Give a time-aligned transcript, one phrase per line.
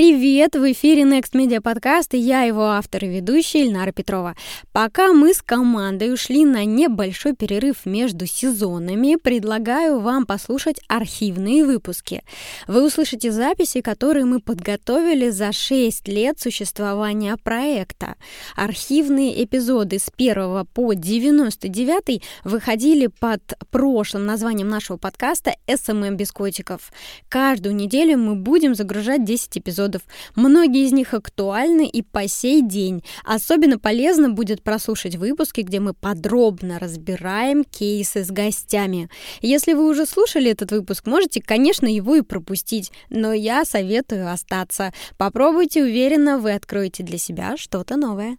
[0.00, 0.54] Привет!
[0.54, 4.34] В эфире Next Media Podcast и я его автор и ведущая Ильнара Петрова.
[4.72, 12.22] Пока мы с командой ушли на небольшой перерыв между сезонами, предлагаю вам послушать архивные выпуски.
[12.66, 18.14] Вы услышите записи, которые мы подготовили за 6 лет существования проекта.
[18.56, 26.90] Архивные эпизоды с 1 по 99 выходили под прошлым названием нашего подкаста «SMM без котиков».
[27.28, 30.02] Каждую неделю мы будем загружать 10 эпизодов эпизодов.
[30.36, 33.02] Многие из них актуальны и по сей день.
[33.24, 39.08] Особенно полезно будет прослушать выпуски, где мы подробно разбираем кейсы с гостями.
[39.42, 44.92] Если вы уже слушали этот выпуск, можете, конечно, его и пропустить, но я советую остаться.
[45.16, 48.36] Попробуйте, уверенно, вы откроете для себя что-то новое.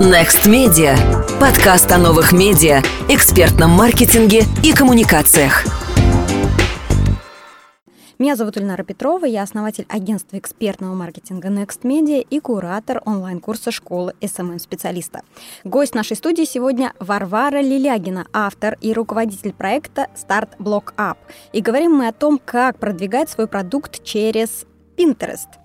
[0.00, 0.96] Next Media.
[1.40, 5.83] Подкаст о новых медиа, экспертном маркетинге и коммуникациях.
[8.24, 14.14] Меня зовут Ильнара Петрова, я основатель агентства экспертного маркетинга Next Media и куратор онлайн-курса школы
[14.22, 15.20] SMM-специалиста.
[15.62, 21.18] Гость нашей студии сегодня Варвара Лилягина, автор и руководитель проекта Start Block Up.
[21.52, 24.64] И говорим мы о том, как продвигать свой продукт через
[24.96, 25.48] Pinterest–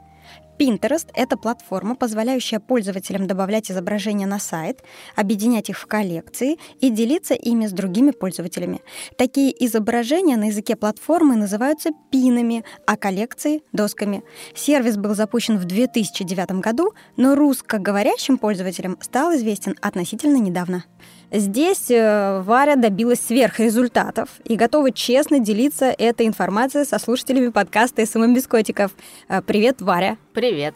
[0.60, 4.84] Pinterest— это платформа, позволяющая пользователям добавлять изображения на сайт,
[5.16, 8.82] объединять их в коллекции и делиться ими с другими пользователями.
[9.18, 14.22] Такие изображения на языке платформы называются пинами, а коллекции— досками.
[14.54, 20.84] Сервис был запущен в 2009 году, но русскоговорящим пользователям стал известен относительно недавно.
[21.32, 28.34] Здесь э, Варя добилась сверхрезультатов и готова честно делиться этой информацией со слушателями подкаста «SMM
[28.34, 28.92] без котиков».
[29.28, 30.18] Э, привет, Варя.
[30.34, 30.74] Привет.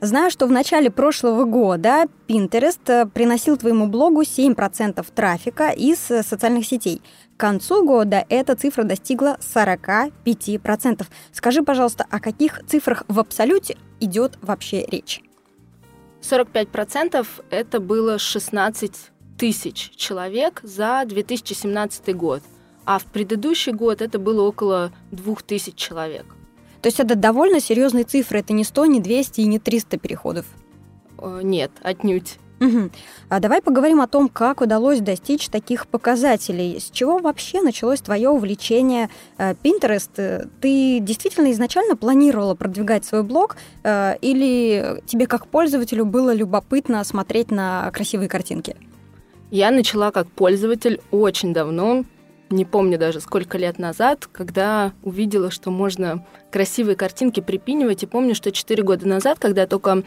[0.00, 6.66] Знаю, что в начале прошлого года Pinterest э, приносил твоему блогу 7% трафика из социальных
[6.66, 7.00] сетей.
[7.36, 11.06] К концу года эта цифра достигла 45%.
[11.30, 15.22] Скажи, пожалуйста, о каких цифрах в абсолюте идет вообще речь?
[16.20, 19.13] 45% это было 16
[19.44, 22.42] тысяч человек за 2017 год,
[22.86, 26.24] а в предыдущий год это было около 2000 человек.
[26.80, 30.46] То есть это довольно серьезные цифры, это не 100, не 200 и не 300 переходов?
[31.18, 32.38] Э, нет, отнюдь.
[32.58, 32.90] Угу.
[33.28, 36.80] А давай поговорим о том, как удалось достичь таких показателей.
[36.80, 40.48] С чего вообще началось твое увлечение э, Pinterest?
[40.62, 47.50] Ты действительно изначально планировала продвигать свой блог э, или тебе как пользователю было любопытно смотреть
[47.50, 48.74] на красивые картинки?
[49.54, 52.04] Я начала как пользователь очень давно,
[52.50, 58.02] не помню даже сколько лет назад, когда увидела, что можно красивые картинки припинивать.
[58.02, 60.02] И помню, что 4 года назад, когда я только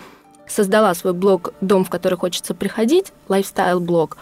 [0.49, 4.17] создала свой блог «Дом, в который хочется приходить», лайфстайл-блог,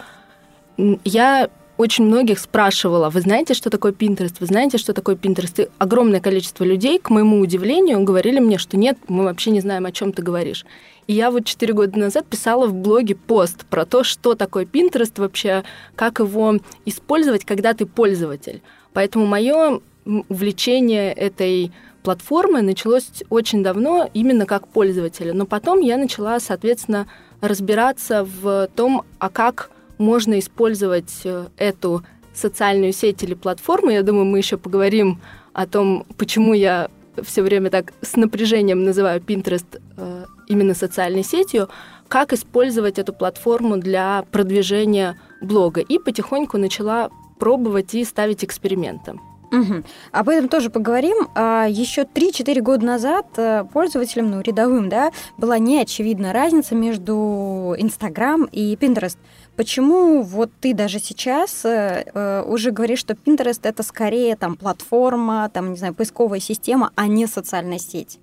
[1.03, 5.63] я очень многих спрашивала, вы знаете, что такое Pinterest, вы знаете, что такое Pinterest?
[5.63, 9.87] И огромное количество людей, к моему удивлению, говорили мне, что нет, мы вообще не знаем,
[9.87, 10.67] о чем ты говоришь.
[11.07, 15.13] И я вот 4 года назад писала в блоге пост про то, что такое Pinterest
[15.17, 15.63] вообще,
[15.95, 18.61] как его использовать, когда ты пользователь.
[18.93, 21.71] Поэтому мое увлечение этой
[22.03, 25.33] платформы началось очень давно именно как пользователя.
[25.33, 27.07] Но потом я начала, соответственно,
[27.41, 33.89] разбираться в том, а как можно использовать э, эту социальную сеть или платформу.
[33.89, 35.21] Я думаю, мы еще поговорим
[35.53, 36.89] о том, почему я
[37.23, 41.69] все время так с напряжением называю Pinterest э, именно социальной сетью,
[42.07, 45.81] как использовать эту платформу для продвижения блога.
[45.81, 49.19] И потихоньку начала пробовать и ставить эксперименты.
[49.51, 49.83] Угу.
[50.11, 51.27] Об этом тоже поговорим.
[51.35, 58.49] А, еще 3-4 года назад э, пользователям, ну, рядовым, да, была неочевидна разница между Instagram
[58.51, 59.17] и Pinterest.
[59.55, 65.49] Почему вот ты даже сейчас э, э, уже говоришь, что Pinterest это скорее там платформа,
[65.53, 68.19] там, не знаю, поисковая система, а не социальная сеть?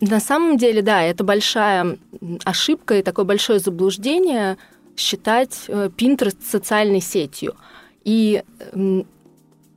[0.00, 1.98] На самом деле, да, это большая
[2.44, 4.56] ошибка и такое большое заблуждение
[4.96, 7.56] считать э, Pinterest социальной сетью.
[8.04, 8.42] И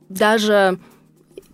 [0.08, 0.78] даже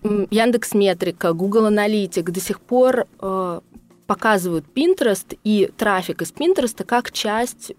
[0.02, 3.60] Яндекс Метрика, Google Аналитик до сих пор э,
[4.06, 7.72] показывают Pinterest и трафик из Pinterest как часть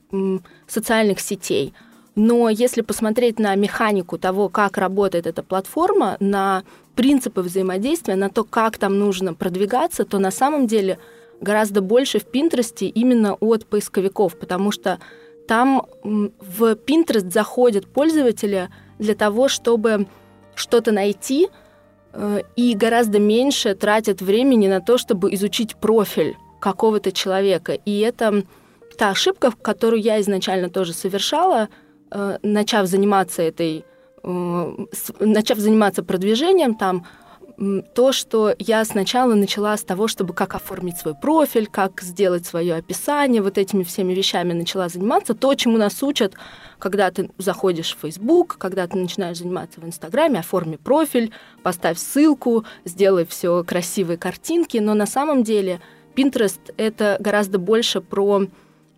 [0.67, 1.73] социальных сетей.
[2.15, 6.63] Но если посмотреть на механику того, как работает эта платформа, на
[6.95, 10.99] принципы взаимодействия, на то, как там нужно продвигаться, то на самом деле
[11.41, 14.99] гораздо больше в Pinterest именно от поисковиков, потому что
[15.47, 18.69] там в Pinterest заходят пользователи
[18.99, 20.07] для того, чтобы
[20.55, 21.49] что-то найти,
[22.13, 27.73] э, и гораздо меньше тратят времени на то, чтобы изучить профиль какого-то человека.
[27.73, 28.43] И это
[28.97, 31.69] та ошибка, которую я изначально тоже совершала,
[32.41, 33.85] начав заниматься этой,
[34.23, 34.75] э,
[35.19, 37.05] начав заниматься продвижением там,
[37.93, 42.75] то, что я сначала начала с того, чтобы как оформить свой профиль, как сделать свое
[42.75, 46.33] описание, вот этими всеми вещами начала заниматься, то, чему нас учат,
[46.79, 51.31] когда ты заходишь в Facebook, когда ты начинаешь заниматься в Инстаграме, оформи профиль,
[51.61, 55.79] поставь ссылку, сделай все красивые картинки, но на самом деле
[56.15, 58.47] Pinterest— это гораздо больше про,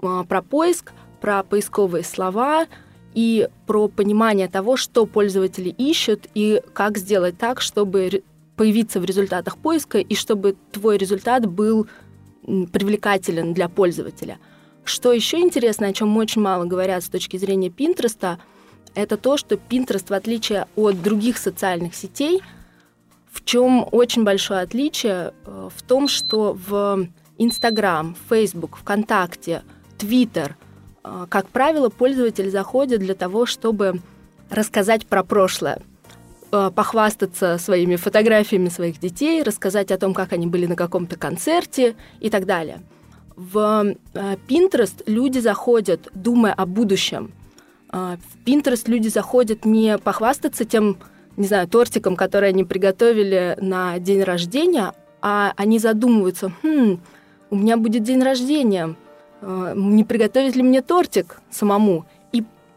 [0.02, 2.68] а, про поиск, про поисковые слова,
[3.16, 8.24] и про понимание того, что пользователи ищут и как сделать так, чтобы
[8.56, 11.88] появиться в результатах поиска и чтобы твой результат был
[12.44, 14.38] привлекателен для пользователя.
[14.84, 18.38] Что еще интересно, о чем очень мало говорят с точки зрения Пинтреста,
[18.94, 22.42] это то, что Pinterest, в отличие от других социальных сетей,
[23.32, 27.08] в чем очень большое отличие, э, в том, что в
[27.38, 29.64] Instagram, Facebook, ВКонтакте,
[29.98, 30.54] Twitter,
[31.30, 34.02] как правило, пользователь заходит для того, чтобы
[34.50, 35.82] рассказать про прошлое.
[36.56, 41.96] Э, похвастаться своими фотографиями своих детей, рассказать о том, как они были на каком-то концерте
[42.22, 42.82] и так далее.
[43.36, 47.34] В э, Pinterest люди заходят, думая о будущем.
[47.92, 50.98] Э, в Pinterest люди заходят не похвастаться тем,
[51.36, 57.02] не знаю, тортиком, который они приготовили на день рождения, а они задумываются, хм,
[57.50, 58.96] у меня будет день рождения,
[59.76, 62.06] не приготовить ли мне тортик самому?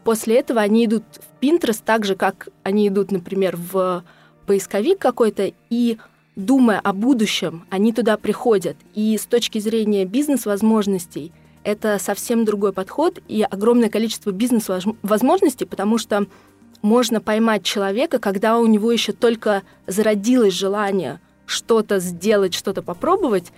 [0.03, 4.03] После этого они идут в Pinterest так же, как они идут, например, в
[4.47, 5.97] поисковик какой-то, и
[6.35, 8.75] думая о будущем, они туда приходят.
[8.95, 11.31] И с точки зрения бизнес-возможностей
[11.63, 16.25] это совсем другой подход и огромное количество бизнес-возможностей, потому что
[16.81, 23.51] можно поймать человека, когда у него еще только зародилось желание что-то сделать, что-то попробовать,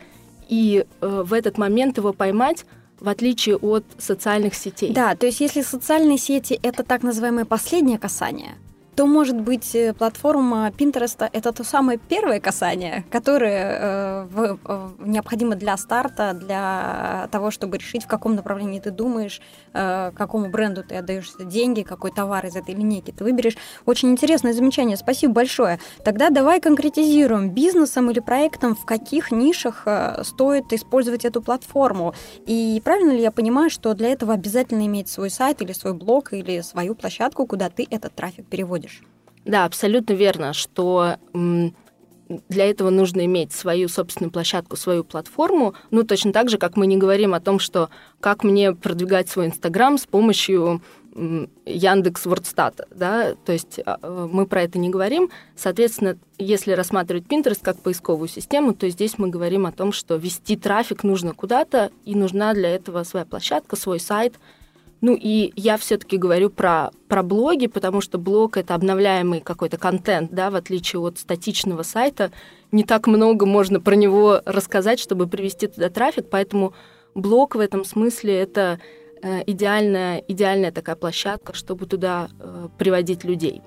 [0.49, 2.65] и э, в этот момент его поймать
[3.01, 4.93] в отличие от социальных сетей.
[4.93, 8.55] Да, то есть если социальные сети это так называемое последнее касание,
[8.95, 14.89] то, может быть, э, платформа Pinterest— это то самое первое касание, которое э, в, э,
[14.99, 19.41] необходимо для старта, для того, чтобы решить, в каком направлении ты думаешь,
[19.73, 23.57] э, какому бренду ты отдаешь деньги, какой товар из этой линейки ты выберешь.
[23.85, 25.79] Очень интересное замечание, спасибо большое.
[26.03, 32.13] Тогда давай конкретизируем бизнесом или проектом, в каких нишах э, стоит использовать эту платформу.
[32.45, 36.33] И правильно ли я понимаю, что для этого обязательно иметь свой сайт или свой блог
[36.33, 38.80] или свою площадку, куда ты этот трафик переводишь?
[38.81, 39.01] Проводишь.
[39.45, 45.73] Да, абсолютно верно, что для этого нужно иметь свою собственную площадку, свою платформу.
[45.89, 47.89] Ну, точно так же, как мы не говорим о том, что
[48.19, 50.81] как мне продвигать свой Инстаграм с помощью
[51.65, 53.97] Яндекс Вордстата, да, то есть а,
[54.31, 55.29] мы про это не говорим.
[55.57, 60.55] Соответственно, если рассматривать Pinterest как поисковую систему, то здесь мы говорим о том, что вести
[60.55, 64.35] трафик нужно куда-то, и нужна для этого своя площадка, свой сайт–
[65.01, 70.31] ну и я все-таки говорю про, про блоги, потому что блог это обновляемый какой-то контент,
[70.31, 72.31] да, в отличие от статичного сайта.
[72.71, 76.73] Не так много можно про него рассказать, чтобы привести туда трафик, поэтому
[77.15, 78.79] блог в этом смысле это
[79.23, 83.61] э, идеальная, идеальная такая площадка, чтобы туда э, приводить людей.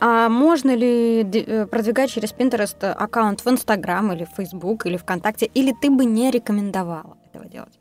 [0.00, 5.46] А можно ли э, продвигать через Pinterest аккаунт в Instagram или в Facebook или ВКонтакте,
[5.46, 7.78] или ты бы не рекомендовала этого делать?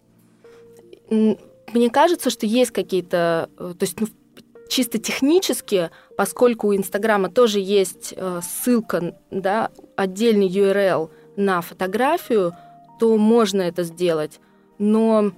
[1.74, 4.08] Мне кажется, что есть какие-то, э, то есть ну,
[4.70, 12.54] чисто технически, поскольку у Инстаграма тоже есть э, ссылка, да, отдельный URL на фотографию,
[13.00, 14.40] то можно это сделать,
[14.78, 15.32] но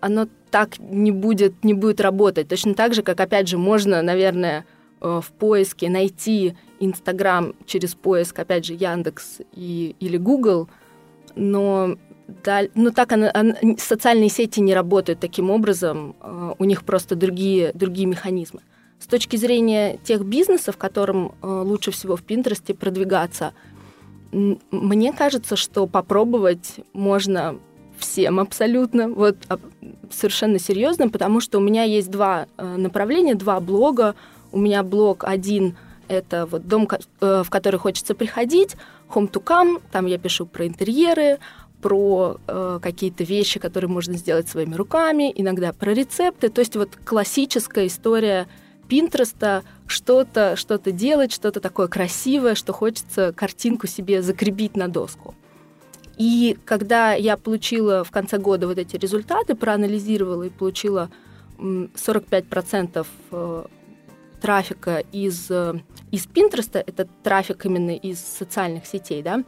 [0.00, 2.48] оно так не будет, не будет работать.
[2.48, 4.64] Точно так же, как, опять же, можно, наверное,
[5.00, 10.68] э, в поиске найти Инстаграм через поиск, опять же, Яндекс и, или Google,
[11.34, 11.96] но
[12.28, 17.16] да, ну так она, она, социальные сети не работают таким образом, э, у них просто
[17.16, 18.60] другие, другие механизмы.
[19.00, 23.54] С точки зрения тех бизнесов, которым э, лучше всего в Пинтересте продвигаться,
[24.30, 27.58] мне кажется, что попробовать можно
[27.96, 29.38] всем абсолютно, вот
[30.10, 34.14] совершенно серьезно, потому что у меня есть два э, направления, два блога.
[34.52, 35.76] У меня блог один—
[36.08, 36.88] это вот дом,
[37.20, 38.76] в который хочется приходить,
[39.10, 41.38] Home to Come, там я пишу про интерьеры,
[41.80, 46.48] про э, какие-то вещи, которые можно сделать своими руками, иногда про рецепты.
[46.48, 48.48] То есть вот классическая история
[48.88, 55.34] Пинтреста, что-то что делать, что-то такое красивое, что хочется картинку себе закрепить на доску.
[56.16, 61.10] И когда я получила в конце года вот эти результаты, проанализировала и получила
[61.58, 63.64] 45% э,
[64.40, 65.80] трафика из, э,
[66.10, 69.44] из Пинтреста, это трафик именно из социальных сетей, да,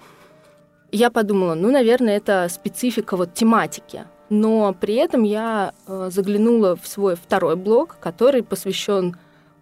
[0.92, 4.04] я подумала, ну, наверное, это специфика вот тематики.
[4.28, 9.16] Но при этом я э, заглянула в свой второй блог, который посвящен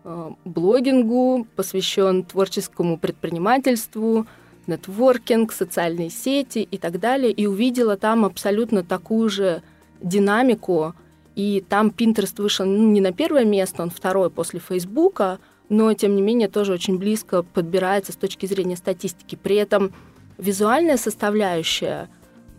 [0.05, 4.27] э, блогингу, посвящен творческому предпринимательству,
[4.67, 9.63] нетворкинг, социальные сети и так далее, и увидела там абсолютно такую же
[10.03, 10.95] динамику,
[11.35, 16.17] и там Pinterest вышел ну, не на первое место, он второй после Фейсбука, но, тем
[16.17, 19.37] не менее, тоже очень близко подбирается с точки зрения статистики.
[19.37, 19.93] При этом
[20.39, 22.09] визуальная составляющая,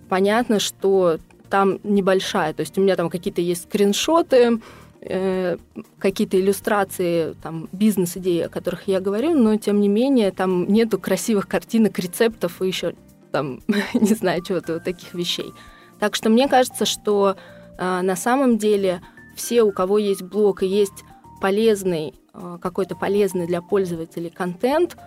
[0.09, 1.19] понятно, что
[1.49, 2.53] там небольшая.
[2.53, 4.61] То есть у меня там какие-то есть скриншоты,
[5.01, 5.57] э,
[5.97, 11.47] какие-то иллюстрации, там, бизнес-идеи, о которых я говорю, но, тем не менее, там нету красивых
[11.47, 12.93] картинок, рецептов и еще
[13.31, 13.61] там,
[13.93, 15.51] не знаю, чего-то вот таких вещей.
[15.99, 17.35] Так что мне кажется, что
[17.77, 19.01] э, на самом деле
[19.35, 21.03] все, у кого есть блог и есть
[21.41, 24.97] полезный, э, какой-то полезный для пользователей контент,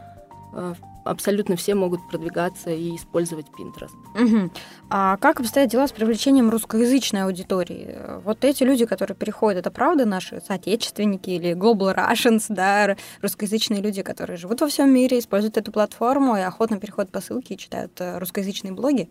[0.55, 0.75] э,
[1.05, 3.93] абсолютно все могут продвигаться и использовать Pinterest.
[4.15, 4.51] Угу.
[4.91, 7.99] А как обстоят дела с привлечением русскоязычной аудитории?
[8.25, 14.03] Вот эти люди, которые переходят, это правда наши соотечественники или global Russians, да, русскоязычные люди,
[14.03, 17.93] которые живут во всем мире, используют эту платформу и охотно переходят по ссылке и читают
[18.01, 19.09] э, русскоязычные блоги?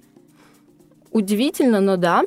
[1.12, 2.24] Удивительно, но да.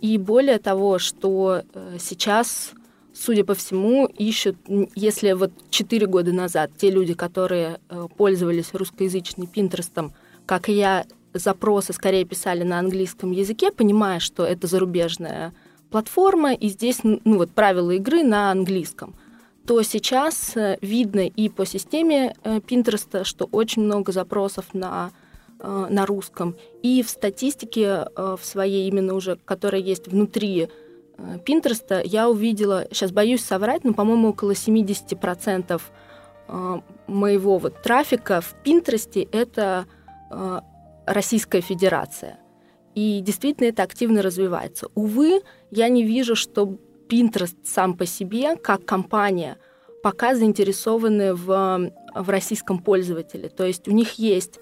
[0.00, 2.72] И более того, что э, сейчас
[3.14, 4.56] судя по всему, ищут,
[4.94, 10.12] если вот 4 года назад те люди, которые э, пользовались русскоязычным Пинтерестом,
[10.46, 15.54] как и я, запросы скорее писали на английском языке, понимая, что это зарубежная
[15.90, 19.14] платформа, и здесь ну, вот правила игры на английском,
[19.66, 22.34] то сейчас э, видно и по системе
[22.66, 25.12] Пинтереста, что очень много запросов на
[25.62, 30.68] на русском, и в статистике в своей именно уже, которая есть внутри
[31.44, 35.80] Пинтерста я увидела, сейчас боюсь соврать, но, по-моему, около 70%
[36.48, 39.86] э, моего вот трафика в Пинтересте это
[40.30, 40.60] э,
[41.06, 42.38] Российская Федерация.
[42.94, 44.88] И действительно это активно развивается.
[44.94, 46.78] Увы, я не вижу, что
[47.08, 49.58] Pinterest сам по себе, как компания,
[50.02, 53.48] пока заинтересованы в, в российском пользователе.
[53.48, 54.58] То есть у них есть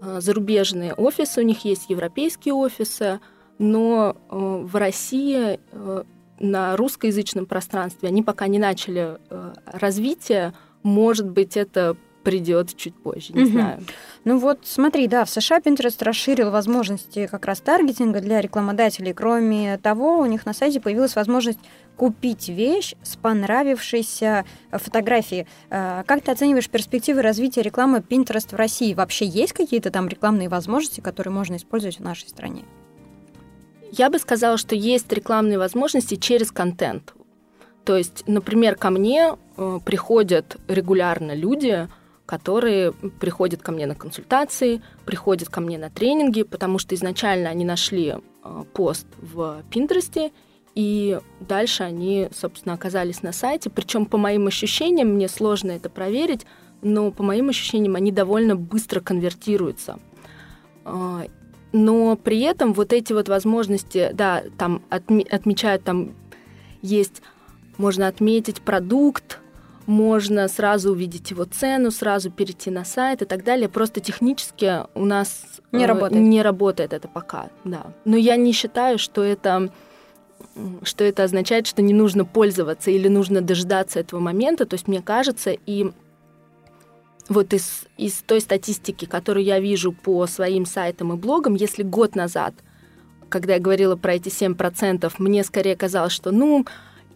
[0.00, 3.20] э, зарубежные офисы, у них есть европейские офисы,
[3.58, 6.02] но э, в России э,
[6.40, 10.52] на русскоязычном пространстве они пока не начали э, развитие.
[10.82, 13.50] Может быть, это придет чуть позже, не угу.
[13.50, 13.82] знаю.
[14.24, 19.12] Ну вот смотри, да, в США Pinterest расширил возможности как раз таргетинга для рекламодателей.
[19.12, 21.58] Кроме того, у них на сайте появилась возможность
[21.96, 25.46] купить вещь с понравившейся фотографией.
[25.68, 28.94] Как ты оцениваешь перспективы развития рекламы Pinterest в России?
[28.94, 32.64] Вообще есть какие-то там рекламные возможности, которые можно использовать в нашей стране?
[33.96, 37.14] Я бы сказала, что есть рекламные возможности через контент.
[37.84, 41.88] То есть, например, ко мне э, приходят регулярно люди,
[42.26, 47.64] которые приходят ко мне на консультации, приходят ко мне на тренинги, потому что изначально они
[47.64, 50.32] нашли э, пост в Пинтересте,
[50.74, 53.70] и дальше они, собственно, оказались на сайте.
[53.70, 56.46] Причем, по моим ощущениям, мне сложно это проверить,
[56.82, 60.00] но по моим ощущениям они довольно быстро конвертируются.
[61.74, 66.14] Но при этом вот эти вот возможности, да, там отме- отмечают, там
[66.82, 67.20] есть,
[67.78, 69.40] можно отметить продукт,
[69.86, 73.68] можно сразу увидеть его цену, сразу перейти на сайт и так далее.
[73.68, 76.22] Просто технически у нас не, э, работает.
[76.22, 77.86] не работает это пока, да.
[78.04, 79.68] Но я не считаю, что это
[80.84, 84.64] что это означает, что не нужно пользоваться или нужно дождаться этого момента.
[84.64, 85.90] То есть мне кажется, и
[87.28, 92.14] вот из, из той статистики, которую я вижу по своим сайтам и блогам, если год
[92.14, 92.54] назад,
[93.28, 96.66] когда я говорила про эти 7%, мне скорее казалось, что ну,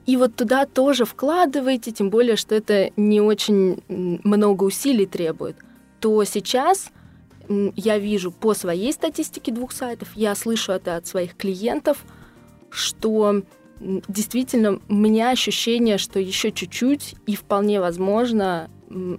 [0.06, 5.56] и вот туда тоже вкладывайте, тем более, что это не очень много усилий требует,
[6.00, 6.90] то сейчас
[7.48, 12.04] я вижу по своей статистике двух сайтов, я слышу это от своих клиентов,
[12.70, 13.42] что
[13.80, 18.70] действительно у меня ощущение, что еще чуть-чуть и вполне возможно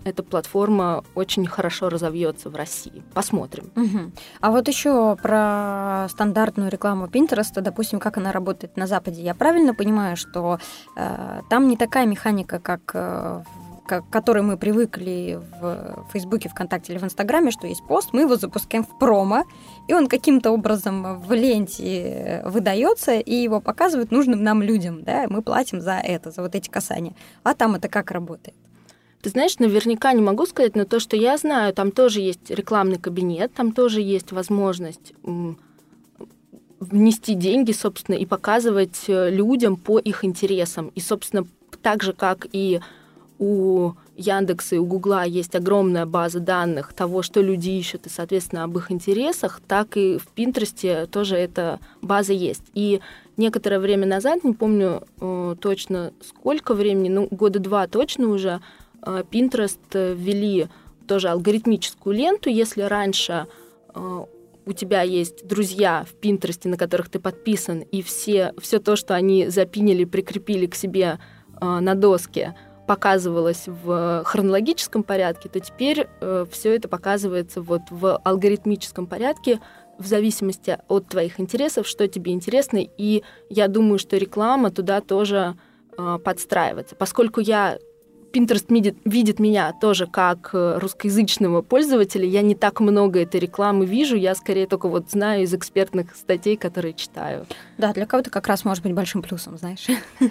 [0.04, 3.04] эта платформа очень хорошо разовьется в России.
[3.14, 3.72] Посмотрим.
[3.76, 4.12] Угу.
[4.42, 9.22] А вот еще про стандартную рекламу Pinterest, допустим, как она работает на Западе.
[9.22, 10.60] Я правильно понимаю, что
[10.96, 13.44] э, там не такая механика, как э,
[13.90, 18.36] к которой мы привыкли в Фейсбуке, ВКонтакте или в Инстаграме, что есть пост, мы его
[18.36, 19.46] запускаем в промо,
[19.88, 25.42] и он каким-то образом в ленте выдается, и его показывают нужным нам людям, да, мы
[25.42, 27.16] платим за это, за вот эти касания.
[27.44, 28.56] А там это как работает?
[29.22, 32.98] Ты знаешь, наверняка не могу сказать, но то, что я знаю, там тоже есть рекламный
[32.98, 35.14] кабинет, там тоже есть возможность
[36.80, 40.92] внести деньги, собственно, и показывать э, людям по их интересам.
[40.96, 41.46] И, собственно,
[41.82, 42.80] так же, как и
[43.38, 48.64] у Яндекса и у Гугла есть огромная база данных того, что люди ищут, и, соответственно,
[48.66, 52.64] об их интересах, так и в Пинтересте тоже эта база есть.
[52.74, 53.00] И
[53.38, 58.62] некоторое время назад, не помню э, точно сколько времени, ну, года два точно уже,
[59.02, 60.68] Pinterest ввели
[61.08, 62.50] тоже алгоритмическую ленту.
[62.50, 63.48] Если раньше
[63.96, 69.16] у тебя есть друзья в Пинтересте, на которых ты подписан, и все, все то, что
[69.16, 71.20] они запинили, прикрепили к себе
[71.60, 72.56] на доске,
[72.90, 79.60] показывалось в хронологическом порядке, то теперь э, все это показывается вот в алгоритмическом порядке
[80.00, 82.80] в зависимости от твоих интересов, что тебе интересно.
[82.98, 85.56] И я думаю, что реклама туда тоже
[86.00, 86.96] э, подстраивается.
[86.96, 87.78] Поскольку я
[88.32, 92.26] Pinterest видит, видит меня тоже как э, русскоязычного пользователя.
[92.26, 96.58] Я не так много этой рекламы вижу, я скорее только вот знаю из экспертных статей,
[96.58, 97.46] которые читаю.
[97.78, 99.88] Да, для кого-то как раз может быть большим плюсом, знаешь.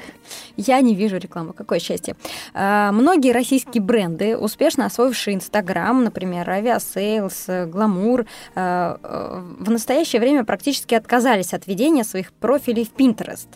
[0.57, 2.17] Я не вижу рекламы, какое счастье.
[2.55, 10.45] А, многие российские бренды, успешно освоившие Инстаграм, например, Aviasales, Glamour, а, э, в настоящее время
[10.45, 13.49] практически отказались от ведения своих профилей в Pinterest.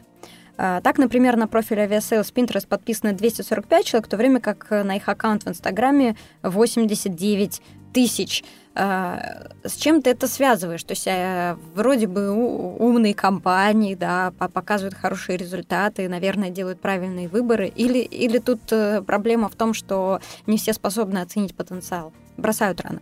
[0.56, 4.96] А, так, например, на профиле Aviasales Pinterest подписано 245 человек, в то время как на
[4.96, 8.44] их аккаунт в Инстаграме 89 тысяч.
[8.74, 10.82] А, с чем ты это связываешь?
[10.82, 17.68] То есть а, вроде бы умные компании, да, показывают хорошие результаты, наверное, делают правильные выборы,
[17.68, 23.00] или, или тут э, проблема в том, что не все способны оценить потенциал, бросают рано?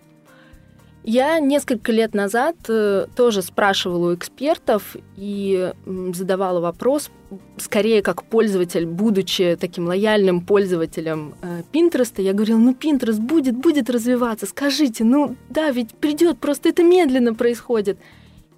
[1.03, 5.73] Я несколько лет назад э, тоже спрашивала у экспертов и
[6.13, 7.11] задавала вопрос,
[7.57, 13.89] скорее как пользователь, будучи таким лояльным пользователем э, Pinterest, я говорила, ну Pinterest будет, будет
[13.89, 17.99] развиваться, скажите, ну да, ведь придет, просто это медленно происходит.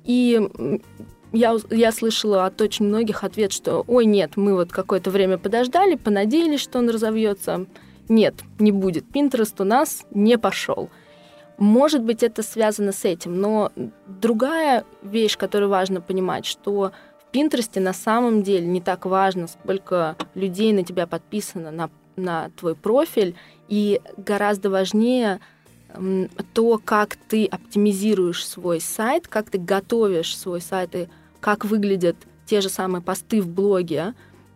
[0.04, 0.40] И
[1.32, 5.94] я, я слышала от очень многих ответ, что ой, нет, мы вот какое-то время подождали,
[5.94, 7.66] понадеялись, что он разовьется.
[8.08, 9.04] Нет, не будет.
[9.14, 10.90] Pinterest у нас не пошел.
[11.58, 13.70] Может быть, это связано с этим, но
[14.06, 20.16] другая вещь, которую важно понимать, что в Пинтересте на самом деле не так важно, сколько
[20.34, 23.36] людей на тебя подписано на, на твой профиль,
[23.68, 25.40] и гораздо важнее
[26.54, 31.08] то, как ты оптимизируешь свой сайт, как ты готовишь свой сайт и
[31.40, 32.16] как выглядят
[32.46, 34.14] те же самые посты в блоге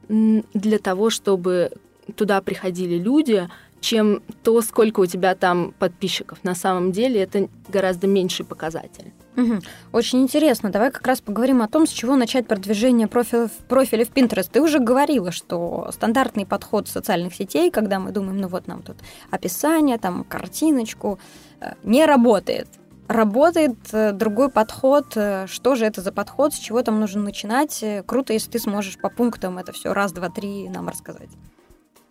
[0.09, 1.73] для того, чтобы
[2.15, 3.49] туда приходили люди,
[3.81, 6.43] чем то, сколько у тебя там подписчиков.
[6.43, 9.13] На самом деле это гораздо меньший показатель.
[9.37, 9.61] Угу.
[9.93, 10.71] Очень интересно.
[10.71, 14.49] Давай как раз поговорим о том, с чего начать продвижение профиля, профиля в Pinterest.
[14.51, 18.97] Ты уже говорила, что стандартный подход социальных сетей, когда мы думаем, ну вот нам тут
[19.31, 21.19] описание, там картиночку,
[21.61, 22.69] э, не работает.
[23.09, 25.07] Работает э, другой подход.
[25.17, 27.85] Э, что же это за подход, с чего там нужно начинать?
[28.07, 31.31] Круто, если ты сможешь по пунктам это все раз, два, три нам рассказать.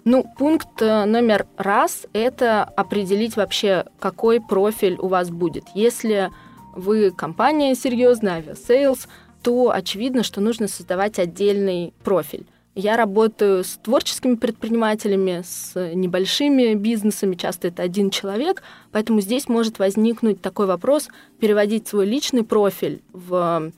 [0.08, 5.64] Ну, пункт э, номер раз– это определить вообще, какой профиль у вас будет.
[5.74, 6.30] Если
[6.76, 9.08] вы компания серьезная, Aviasales,
[9.42, 12.46] то очевидно, что нужно создавать отдельный профиль.
[12.76, 19.80] Я работаю с творческими предпринимателями, с небольшими бизнесами, часто это один человек, поэтому здесь может
[19.80, 21.08] возникнуть такой вопрос,
[21.40, 23.72] переводить свой личный профиль в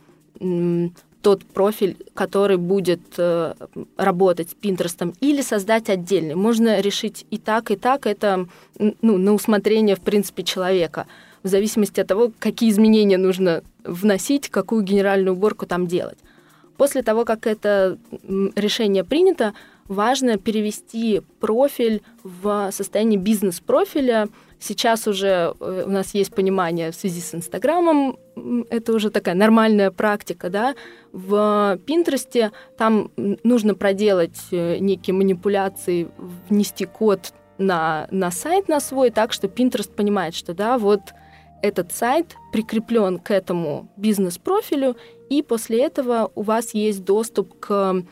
[1.21, 3.53] тот профиль, который будет э,
[3.97, 6.35] работать с Pinterest, или создать отдельный.
[6.35, 8.05] Можно решить и так, и так.
[8.05, 8.47] Это
[8.79, 11.07] ну, на усмотрение, в принципе, человека.
[11.43, 16.17] В зависимости от того, какие изменения нужно вносить, какую генеральную уборку там делать.
[16.77, 17.97] После того, как это
[18.55, 19.53] решение принято,
[19.87, 24.27] важно перевести профиль в состояние бизнес-профиля.
[24.59, 28.17] Сейчас уже э, у нас есть понимание в связи с Инстаграмом,
[28.69, 30.75] это уже такая нормальная практика, да.
[31.11, 33.11] В Пинтересте там
[33.43, 36.09] нужно проделать э, некие манипуляции,
[36.49, 41.01] внести код на, на сайт на свой, так что Pinterest понимает, что да, вот
[41.61, 44.95] этот сайт прикреплен к этому бизнес-профилю,
[45.29, 48.03] и после этого у вас есть доступ к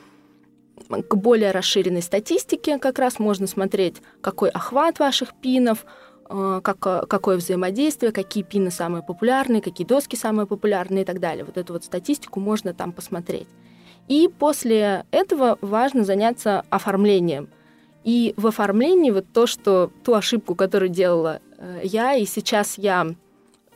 [0.90, 5.86] к более расширенной статистике как раз можно смотреть, какой охват ваших пинов,
[6.30, 11.46] э, как, какое взаимодействие, какие пины самые популярные, какие доски самые популярные и так далее.
[11.46, 13.48] Вот эту вот статистику можно там посмотреть.
[14.08, 17.50] И после этого важно заняться оформлением.
[18.04, 23.16] И в оформлении вот то, что ту ошибку, которую делала э, я, и сейчас я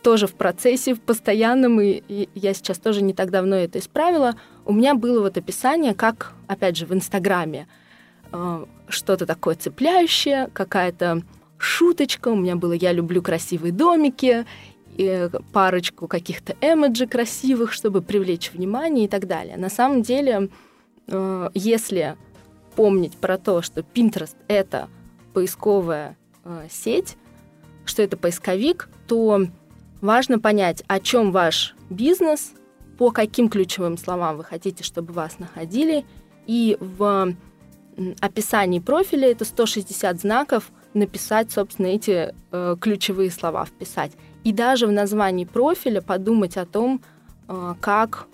[0.03, 4.35] тоже в процессе, в постоянном, и я сейчас тоже не так давно это исправила,
[4.69, 7.67] у меня было вот описание, как, опять же, в Инстаграме,
[8.31, 11.23] э, что-то такое цепляющее, какая-то
[11.57, 14.45] шуточка, у меня было «я люблю красивые домики»,
[14.95, 19.57] и парочку каких-то эмоджи красивых, чтобы привлечь внимание и так далее.
[19.57, 20.49] На самом деле,
[21.07, 22.15] э, если
[22.75, 24.87] помнить про то, что Pinterest— это
[25.33, 27.17] поисковая э, сеть,
[27.85, 29.47] что это поисковик, то
[30.01, 32.53] Важно понять, о чем ваш бизнес,
[32.99, 36.05] по каким ключевым словам вы хотите, чтобы вас находили.
[36.47, 37.33] И в
[38.19, 44.11] описании профиля это 160 знаков, написать, собственно, эти э, ключевые слова, вписать.
[44.43, 47.01] И даже в названии профиля подумать о том,
[47.47, 48.27] э, как,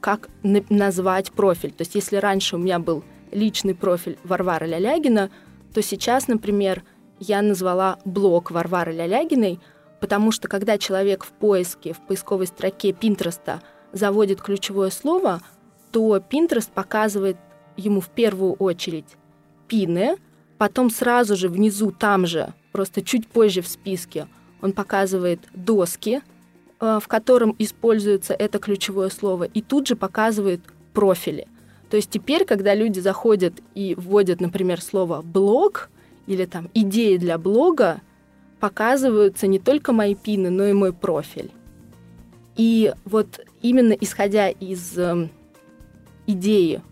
[0.00, 1.72] как назвать профиль.
[1.72, 5.28] То есть если раньше у меня был личный профиль Варвара Лялягина,
[5.74, 6.82] то сейчас, например,
[7.20, 9.60] я назвала блог Варвары Лялягиной,
[10.00, 13.60] потому что когда человек в поиске, в поисковой строке Пинтреста
[13.92, 15.42] заводит ключевое слово,
[15.90, 17.36] то Pinterest показывает
[17.76, 19.16] ему в первую очередь
[19.68, 20.16] пины,
[20.58, 24.26] потом сразу же внизу там же, просто чуть позже в списке,
[24.60, 26.20] он показывает доски,
[26.80, 30.60] э, в котором используется это ключевое слово, и тут же показывает
[30.92, 31.48] профили.
[31.90, 35.90] То есть теперь, когда люди заходят и вводят, например, слово «блог»
[36.26, 38.00] или там «идеи для блога»,
[38.60, 41.50] показываются не только мои пины, но и мой профиль.
[42.56, 45.30] И вот именно исходя из эм,
[46.26, 46.82] идеи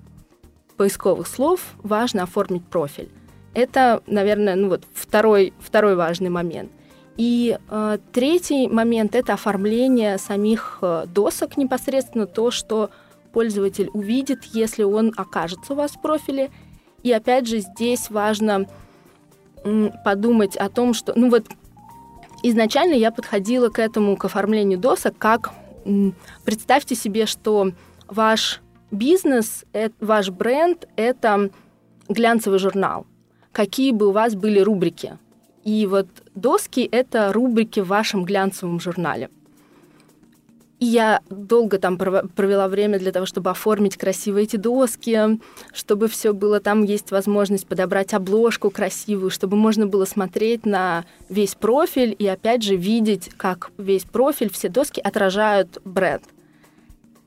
[0.76, 3.11] поисковых слов, важно оформить профиль.
[3.52, 6.70] Это, наверное, ну вот второй, второй важный момент.
[7.16, 12.90] И э, третий момент— это оформление самих э, досок непосредственно, то, что
[13.33, 16.50] пользователь увидит, если он окажется у вас в профиле.
[17.02, 18.66] И опять же, здесь важно
[20.04, 21.44] подумать о том, что, ну вот,
[22.42, 25.52] изначально я подходила к этому, к оформлению досок, как
[26.44, 27.72] представьте себе, что
[28.08, 31.50] ваш бизнес, это, ваш бренд— это
[32.08, 33.06] глянцевый журнал.
[33.52, 35.18] Какие бы у вас были рубрики?
[35.64, 39.28] И вот доски— это рубрики в вашем глянцевом журнале.
[40.80, 45.38] И я долго там провела время для того, чтобы оформить красиво эти доски,
[45.74, 51.54] чтобы все было там, есть возможность подобрать обложку красивую, чтобы можно было смотреть на весь
[51.54, 56.24] профиль и опять же видеть, как весь профиль, все доски отражают бренд.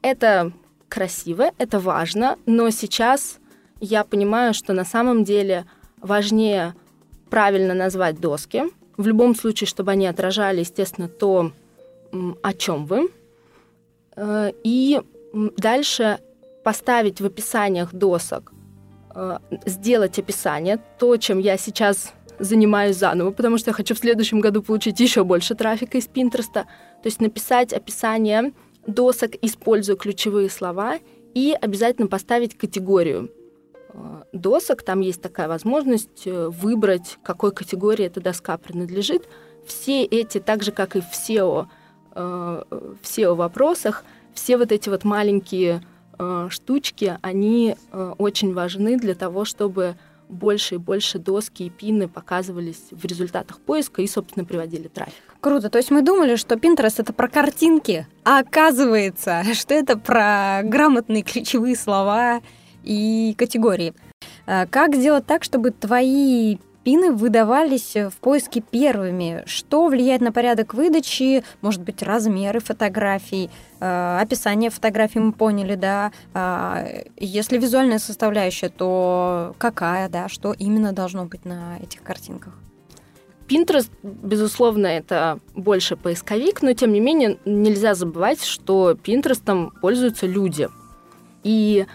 [0.01, 0.51] Это
[0.89, 3.37] красиво, это важно, но сейчас
[3.79, 5.65] я понимаю, что на самом деле
[6.01, 6.73] важнее
[7.29, 8.63] правильно назвать доски.
[8.97, 11.51] В любом случае, чтобы они отражали, естественно, то,
[12.41, 13.09] о чем вы,
[14.17, 15.01] и
[15.57, 16.19] дальше
[16.63, 18.53] поставить в описаниях досок,
[19.15, 24.39] э, сделать описание, то, чем я сейчас занимаюсь заново, потому что я хочу в следующем
[24.39, 26.61] году получить еще больше трафика из Пинтерста.
[26.63, 28.53] То есть написать описание
[28.87, 30.97] досок, используя ключевые слова,
[31.35, 33.31] и обязательно поставить категорию
[33.89, 34.83] э, досок.
[34.83, 39.27] Там есть такая возможность выбрать, какой категории эта доска принадлежит.
[39.65, 41.67] Все эти, так же как и в SEO,
[42.15, 45.81] Э, в SEO-вопросах все вот эти вот маленькие
[46.19, 49.95] э, штучки, они э, очень важны для того, чтобы
[50.29, 55.23] больше и больше доски и пины показывались в результатах поиска и, собственно, приводили трафик.
[55.41, 55.69] Круто.
[55.69, 61.23] То есть мы думали, что Pinterest это про картинки, а оказывается, что это про грамотные
[61.23, 62.41] ключевые слова
[62.83, 63.93] и категории.
[64.45, 69.43] Как сделать так, чтобы твои пины выдавались в поиске первыми.
[69.45, 71.43] Что влияет на порядок выдачи?
[71.61, 76.11] Может быть, размеры фотографий, э, описание фотографий мы поняли, да.
[76.33, 82.53] Э, если визуальная составляющая, то какая, да, что именно должно быть на этих картинках?
[83.47, 90.69] Pinterest, безусловно, это больше поисковик, но тем не менее нельзя забывать, что Pinterest пользуются люди.
[91.43, 91.85] И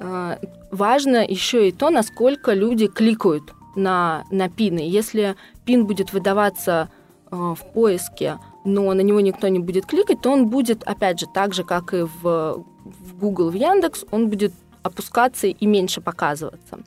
[0.00, 0.36] э,
[0.70, 4.80] важно еще и то, насколько люди кликают на, на пины.
[4.80, 6.90] Если пин будет выдаваться
[7.30, 11.26] э, в поиске, но на него никто не будет кликать, то он будет, опять же,
[11.26, 14.52] так же, как и в, в Google, в Яндекс, он будет
[14.82, 16.80] опускаться и меньше показываться.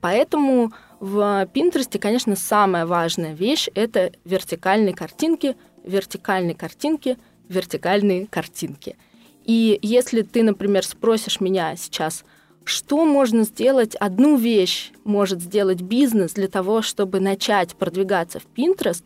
[0.00, 1.18] Поэтому в
[1.52, 7.18] Pinterest, конечно, самая важная вещь— это вертикальные картинки, вертикальные картинки,
[7.48, 8.96] вертикальные картинки.
[9.44, 12.24] И если ты, например, спросишь меня сейчас—
[12.66, 19.04] что можно сделать, одну вещь может сделать бизнес для того, чтобы начать продвигаться в Pinterest,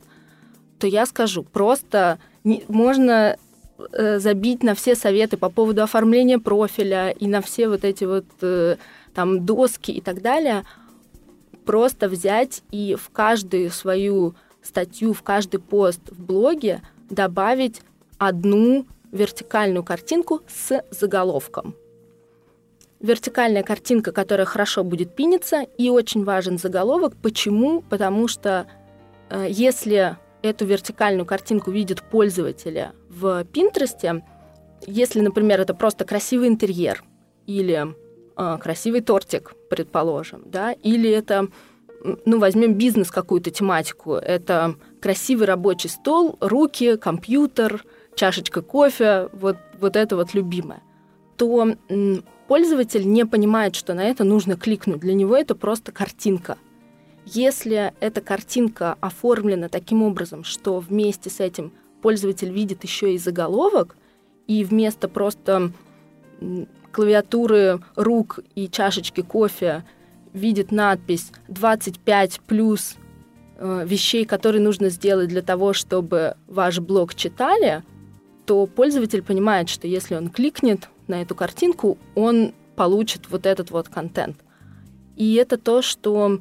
[0.78, 3.36] то я скажу, просто не, можно
[3.92, 8.24] э, забить на все советы по поводу оформления профиля и на все вот эти вот
[8.40, 8.76] э,
[9.14, 10.64] там доски и так далее,
[11.66, 17.82] просто взять и в каждую свою статью, в каждый пост в блоге добавить
[18.16, 21.74] одну вертикальную картинку с заголовком
[23.00, 27.16] вертикальная картинка, которая хорошо будет пиниться, и очень важен заголовок.
[27.20, 27.82] Почему?
[27.82, 28.66] Потому что
[29.30, 34.22] э, если эту вертикальную картинку видят пользователи в Пинтересте,
[34.86, 37.04] если, например, это просто красивый интерьер
[37.46, 37.94] или
[38.36, 41.48] э, красивый тортик, предположим, да, или это,
[42.24, 47.84] ну, возьмем бизнес какую-то тематику, это красивый рабочий стол, руки, компьютер,
[48.14, 50.82] чашечка кофе, вот, вот это вот любимое,
[51.36, 51.74] то
[52.50, 54.98] пользователь не понимает, что на это нужно кликнуть.
[54.98, 56.58] Для него это просто картинка.
[57.24, 63.94] Если эта картинка оформлена таким образом, что вместе с этим пользователь видит еще и заголовок,
[64.48, 65.70] и вместо просто
[66.90, 69.84] клавиатуры рук и чашечки кофе
[70.32, 72.96] видит надпись 25 плюс
[73.58, 77.84] э, вещей, которые нужно сделать для того, чтобы ваш блог читали,
[78.44, 83.88] то пользователь понимает, что если он кликнет на эту картинку, он получит вот этот вот
[83.88, 84.38] контент.
[85.16, 86.40] И это то, что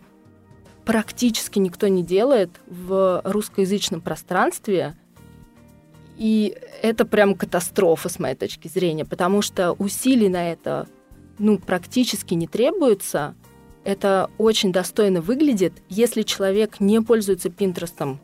[0.86, 4.96] практически никто не делает в русскоязычном пространстве.
[6.18, 10.88] И это прям катастрофа с моей точки зрения, потому что усилий на это
[11.38, 13.36] ну, практически не требуется.
[13.84, 15.74] Это очень достойно выглядит.
[15.90, 18.20] Если человек не пользуется Пинтерестом,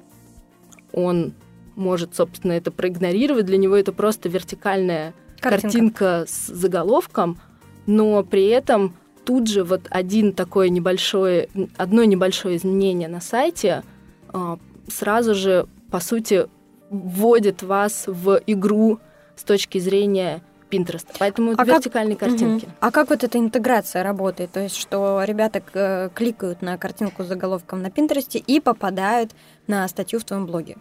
[0.92, 1.34] он
[1.76, 3.46] может, собственно, это проигнорировать.
[3.46, 7.40] Для него это просто вертикальная картинка, картинка с заголовком,
[7.86, 8.96] но при этом
[9.26, 13.84] тут же вот один такое небольшое, одно небольшое изменение на сайте
[14.30, 16.48] а, сразу же, по сути,
[16.90, 19.00] вводит вас в игру
[19.36, 21.08] с точки зрения Pinterest.
[21.20, 22.66] Поэтому а вертикальные как, картинки.
[22.66, 22.74] Угу.
[22.80, 24.52] А как вот эта интеграция работает?
[24.52, 29.32] То есть, что ребята э, кликают на картинку с заголовком на Pinterest и попадают
[29.68, 30.78] на статью в твоем блоге?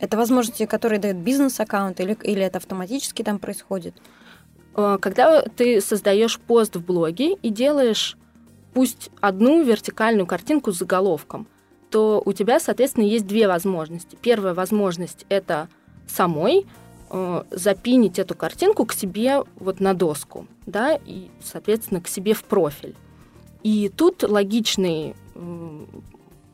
[0.00, 3.94] Это возможности, которые дает бизнес-аккаунт, или, или это автоматически там происходит?
[4.74, 8.16] Э, когда ты создаешь пост в блоге и делаешь
[8.72, 11.46] пусть одну вертикальную картинку с заголовком,
[11.90, 14.16] то у тебя, соответственно, есть две возможности.
[14.20, 15.68] Первая возможность это
[16.08, 16.66] самой
[17.10, 22.44] э, запинить эту картинку к себе вот на доску, да, и, соответственно, к себе в
[22.44, 22.94] профиль.
[23.62, 25.84] И тут логичный э,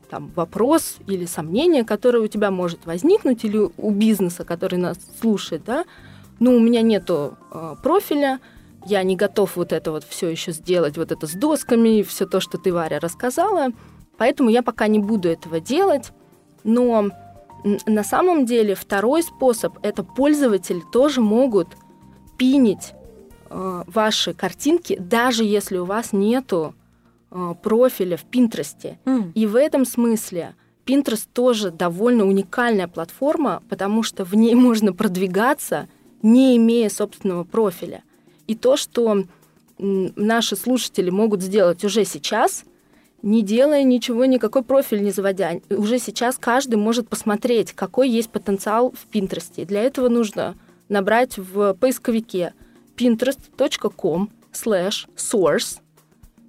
[0.09, 5.65] там, вопрос или сомнение, которое у тебя может возникнуть, или у бизнеса, который нас слушает,
[5.65, 5.85] да,
[6.39, 8.41] ну, у меня нету э, профиля,
[8.85, 12.41] я не готов вот это вот все еще сделать, вот это с досками, все то,
[12.41, 13.69] что ты, Варя, рассказала,
[14.17, 16.13] поэтому я пока не буду этого делать,
[16.63, 17.11] но
[17.87, 21.69] на самом деле второй способ– это пользователи тоже могут
[22.37, 22.93] пинить
[23.51, 26.75] э, ваши картинки, даже если у вас нету
[27.63, 28.99] профиля в Пинтересте.
[29.05, 29.33] Mm.
[29.35, 30.55] И в этом смысле
[30.87, 35.89] Pinterest тоже довольно уникальная платформа, потому что в ней можно продвигаться,
[36.23, 38.03] не имея собственного профиля.
[38.47, 39.25] И то, что
[39.79, 42.65] наши слушатели могут сделать уже сейчас,
[43.23, 48.93] не делая ничего, никакой профиль не заводя, уже сейчас каждый может посмотреть, какой есть потенциал
[48.93, 49.65] в Pinterest.
[49.65, 50.55] Для этого нужно
[50.89, 52.55] набрать в поисковике
[52.97, 55.81] pinterest.com slash source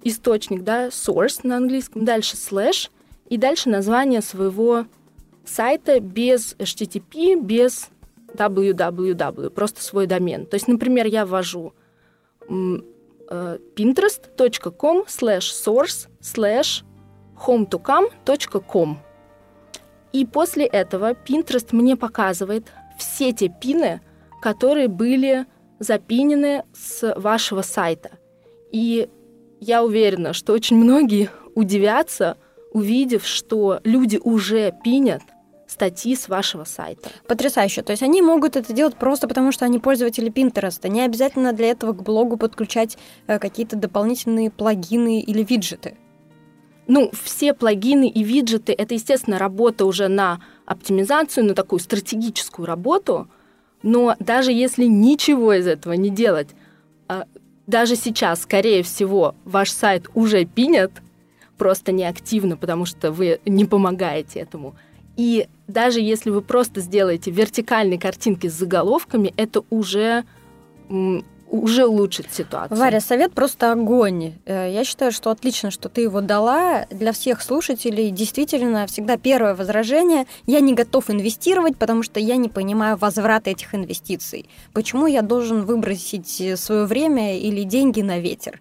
[0.08, 2.90] источник, да, source на английском, дальше slash,
[3.28, 4.86] и дальше название своего
[5.44, 7.88] сайта без HTTP, без
[8.34, 10.46] www, просто свой домен.
[10.46, 11.72] То есть, например, я ввожу
[12.48, 16.84] э, pinterest.com slash source slash
[17.46, 18.98] home2come.com.
[20.12, 24.00] И после этого Pinterest мне показывает все те пины,
[24.40, 25.46] которые были
[25.78, 28.10] запинены с вашего сайта.
[28.72, 29.08] И
[29.60, 32.36] я уверена, что очень многие удивятся,
[32.72, 35.22] увидев, что люди уже пинят
[35.66, 37.10] статьи с вашего сайта.
[37.26, 37.82] Потрясающе.
[37.82, 40.88] То есть они могут это делать просто потому, что они пользователи Pinterest.
[40.88, 45.96] Не обязательно для этого к блогу подключать э, какие-то дополнительные плагины или виджеты.
[46.86, 53.28] Ну, все плагины и виджеты— это, естественно, работа уже на оптимизацию, на такую стратегическую работу.
[53.82, 56.48] Но даже если ничего из этого не делать,
[57.08, 57.26] а,
[57.68, 60.90] даже сейчас, скорее всего, ваш сайт уже пинят,
[61.58, 64.74] просто неактивно, потому что вы не помогаете этому.
[65.16, 70.24] И даже если вы просто сделаете вертикальные картинки с заголовками, это уже
[71.50, 72.78] уже улучшит ситуацию.
[72.78, 74.34] Варя, совет просто огонь.
[74.44, 76.86] Э, я считаю, что отлично, что ты его дала.
[76.90, 82.48] Для всех слушателей действительно всегда первое возражение– я не готов инвестировать, потому что я не
[82.48, 84.48] понимаю возврата этих инвестиций.
[84.72, 88.60] Почему я должен выбросить э, свое время или деньги на ветер?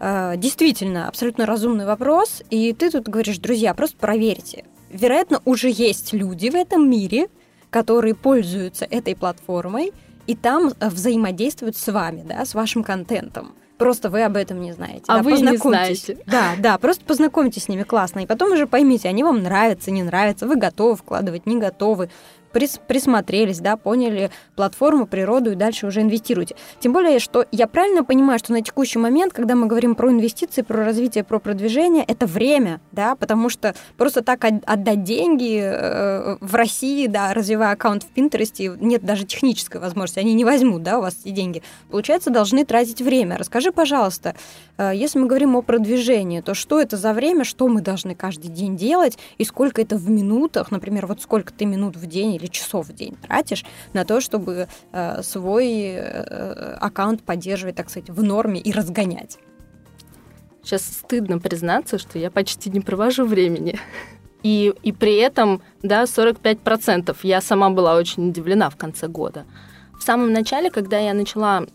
[0.00, 2.42] Э, действительно, абсолютно разумный вопрос.
[2.50, 7.28] И ты тут говоришь, друзья, просто проверьте вероятно, уже есть люди в этом мире,
[7.70, 9.92] которые пользуются этой платформой
[10.26, 13.54] и там э, взаимодействуют с вами, да, с вашим контентом.
[13.78, 15.04] Просто вы об этом не знаете.
[15.06, 16.18] А да, вы не знаете.
[16.26, 20.02] Да, да, просто познакомьтесь с ними классно, и потом уже поймите, они вам нравятся, не
[20.02, 22.08] нравятся, вы готовы вкладывать, не готовы.
[22.56, 26.56] Прис, присмотрелись, да, поняли платформу, природу и дальше уже инвестируете.
[26.80, 30.62] Тем более, что я правильно понимаю, что на текущий момент, когда мы говорим про инвестиции,
[30.62, 36.54] про развитие, про продвижение, это время, да, потому что просто так отдать деньги э, в
[36.54, 41.02] России, да, развивая аккаунт в Пинтересте, нет даже технической возможности, они не возьмут, да, у
[41.02, 41.62] вас эти деньги.
[41.90, 43.36] Получается, должны тратить время.
[43.36, 44.34] Расскажи, пожалуйста,
[44.78, 48.76] если мы говорим о продвижении, то что это за время, что мы должны каждый день
[48.76, 52.88] делать и сколько это в минутах, например, вот сколько ты минут в день или часов
[52.88, 58.60] в день тратишь на то, чтобы э, свой э, аккаунт поддерживать, так сказать, в норме
[58.60, 59.38] и разгонять?
[60.62, 63.78] Сейчас стыдно признаться, что я почти не провожу времени.
[64.42, 67.16] И, и при этом, да, 45%.
[67.22, 69.44] Я сама была очень удивлена в конце года.
[70.06, 71.66] Самом начале, когда я начала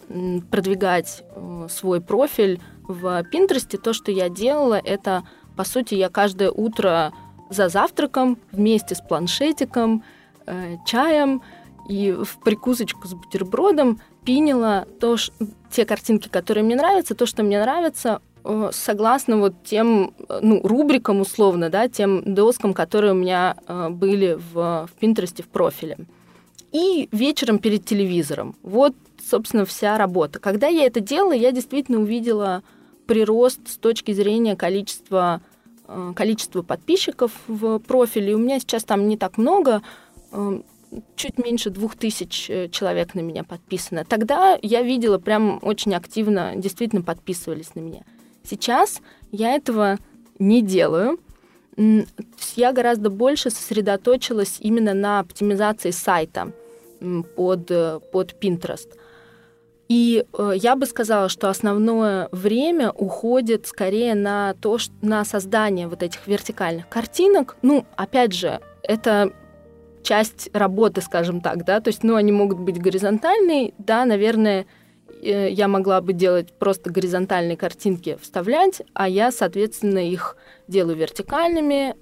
[0.52, 5.24] продвигать э, свой профиль в Пинтересте, то, что я делала, это,
[5.58, 7.12] по сути, я каждое утро
[7.50, 10.06] за завтраком вместе с планшетиком,
[10.46, 11.42] э, чаем
[11.90, 15.34] и в прикусочку с бутербродом пинила то, ш...
[15.70, 21.20] те картинки, которые мне нравятся, то, что мне нравится, э, согласно вот тем, ну, рубрикам
[21.20, 23.58] условно, да, тем доскам, которые у меня
[23.90, 25.98] были в, в Пинтересте в профиле.
[26.72, 28.56] И вечером перед телевизором.
[28.64, 28.96] Вот,
[29.30, 30.40] собственно, вся работа.
[30.40, 32.64] Когда я это делала, я действительно увидела
[33.08, 35.42] прирост с точки зрения количества,
[35.88, 38.36] э, количества подписчиков в профиле.
[38.36, 39.82] У меня сейчас там не так много,
[40.32, 40.62] э,
[41.18, 44.06] чуть меньше двух тысяч э, человек на меня подписано.
[44.06, 48.04] Тогда я видела прям очень активно, действительно подписывались на меня.
[48.44, 49.02] Сейчас
[49.34, 49.98] я этого
[50.40, 51.20] не делаю.
[52.56, 56.54] Я гораздо больше сосредоточилась именно на оптимизации сайта
[57.36, 57.68] под,
[58.12, 58.90] под Pinterest.
[59.92, 65.90] И э, я бы сказала, что основное время уходит скорее на то, что, на создание
[65.90, 67.58] вот этих вертикальных картинок.
[67.62, 69.34] Ну, опять же, это
[70.02, 74.66] часть работы, скажем так, да, то есть, ну, они могут быть горизонтальные, да, наверное,
[75.22, 80.38] э, я могла бы делать просто горизонтальные картинки, вставлять, а я, соответственно, их
[80.70, 81.96] делаю вертикальными,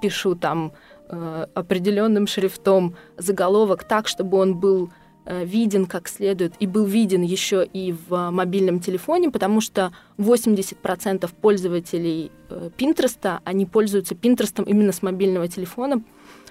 [0.00, 0.72] пишу там
[1.08, 4.90] э, определенным шрифтом заголовок так, чтобы он был
[5.28, 11.28] Э, виден как следует и был виден еще и в мобильном телефоне, потому что 80%
[11.40, 12.30] пользователей
[12.76, 16.00] Пинтреста, они пользуются Пинтрестом именно с мобильного телефона.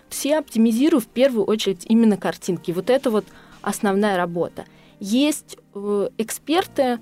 [0.10, 2.72] Все оптимизирую в первую очередь именно картинки.
[2.72, 3.24] Вот это вот
[3.62, 4.66] основная работа.
[5.00, 7.00] Есть э, эксперты,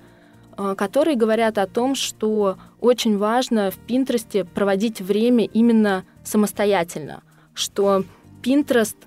[0.56, 8.04] э, которые говорят о том, что очень важно в Пинтресте проводить время именно самостоятельно, что
[8.42, 8.96] Пинтрест—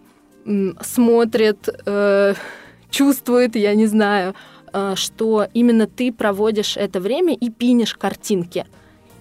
[0.81, 2.33] смотрит, э,
[2.89, 4.33] чувствует, я не знаю,
[4.73, 8.65] э, что именно ты проводишь это время и пинешь картинки.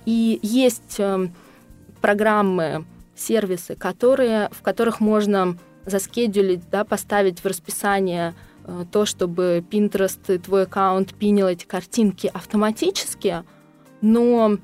[0.04, 1.28] И есть э,
[2.00, 2.84] программы,
[3.16, 8.34] сервисы, которые, в которых можно заскедулить, да, поставить в расписание
[8.90, 13.44] то, чтобы Pinterest, твой аккаунт пинил эти картинки автоматически,
[14.00, 14.58] но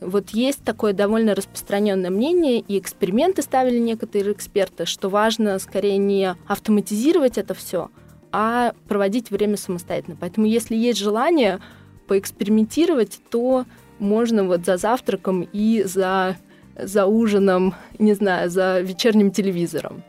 [0.00, 6.36] вот есть такое довольно распространенное мнение, и эксперименты ставили некоторые эксперты, что важно скорее не
[6.46, 7.90] автоматизировать это все,
[8.30, 10.16] а проводить время самостоятельно.
[10.18, 11.60] Поэтому если есть желание
[12.06, 13.64] поэкспериментировать, то
[13.98, 16.36] можно вот за завтраком и за,
[16.76, 20.04] за ужином, не знаю, за вечерним телевизором.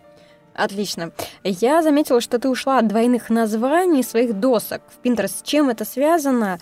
[0.53, 1.11] Отлично.
[1.43, 5.39] Я заметила, что ты ушла от двойных названий своих досок в Pinterest.
[5.39, 6.59] С чем это связано?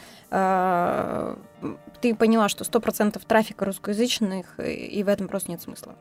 [2.01, 5.95] Ты поняла, что 100% трафика русскоязычных, и в этом просто нет смысла.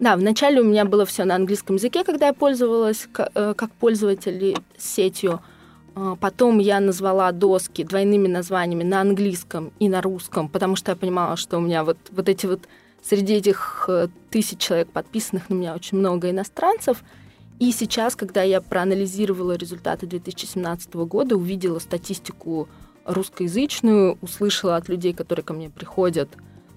[0.00, 4.56] Да, вначале у меня было все на английском языке, когда я пользовалась э, как пользователь
[4.78, 5.40] сетью.
[5.94, 10.96] А, потом я назвала доски двойными названиями на английском и на русском, потому что я
[10.96, 12.60] понимала, что у меня вот, вот эти вот
[13.02, 17.02] среди этих э, тысяч человек подписанных на меня очень много иностранцев.
[17.58, 22.68] И сейчас, когда я проанализировала результаты 2017 года, увидела статистику
[23.04, 26.28] русскоязычную, услышала от людей, которые ко мне приходят,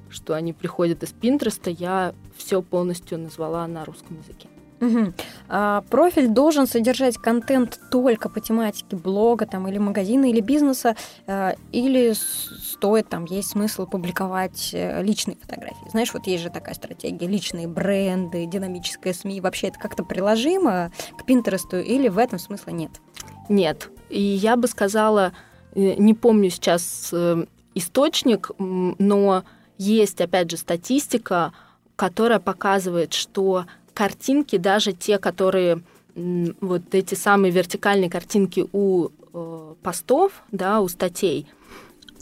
[0.10, 4.48] что они приходят из Пинтреста, я все полностью назвала на русском языке.
[4.84, 5.14] Угу.
[5.48, 11.56] А, профиль должен содержать контент только по тематике блога там, или магазина, или бизнеса, а,
[11.72, 15.90] или стоит, там, есть смысл публиковать э, личные фотографии.
[15.90, 19.40] Знаешь, вот есть же такая стратегия, личные бренды, динамическая СМИ.
[19.40, 22.92] Вообще это как-то приложимо к Пинтересту или в этом смысла нет?
[23.48, 23.90] Нет.
[24.10, 25.32] И я бы сказала,
[25.76, 29.44] не помню сейчас э, источник, но
[29.78, 31.54] есть, опять же, статистика,
[31.96, 35.82] которая показывает, что картинки, даже те, которые
[36.16, 41.48] вот эти самые вертикальные картинки у э, постов, да, у статей,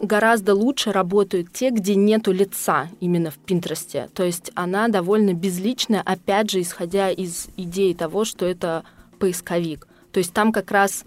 [0.02, 4.10] гораздо лучше работают те, где нету лица именно в Пинтересте.
[4.14, 8.84] То есть она довольно безличная, опять же, исходя из идеи того, что это
[9.20, 9.88] поисковик.
[10.12, 11.04] То есть там как раз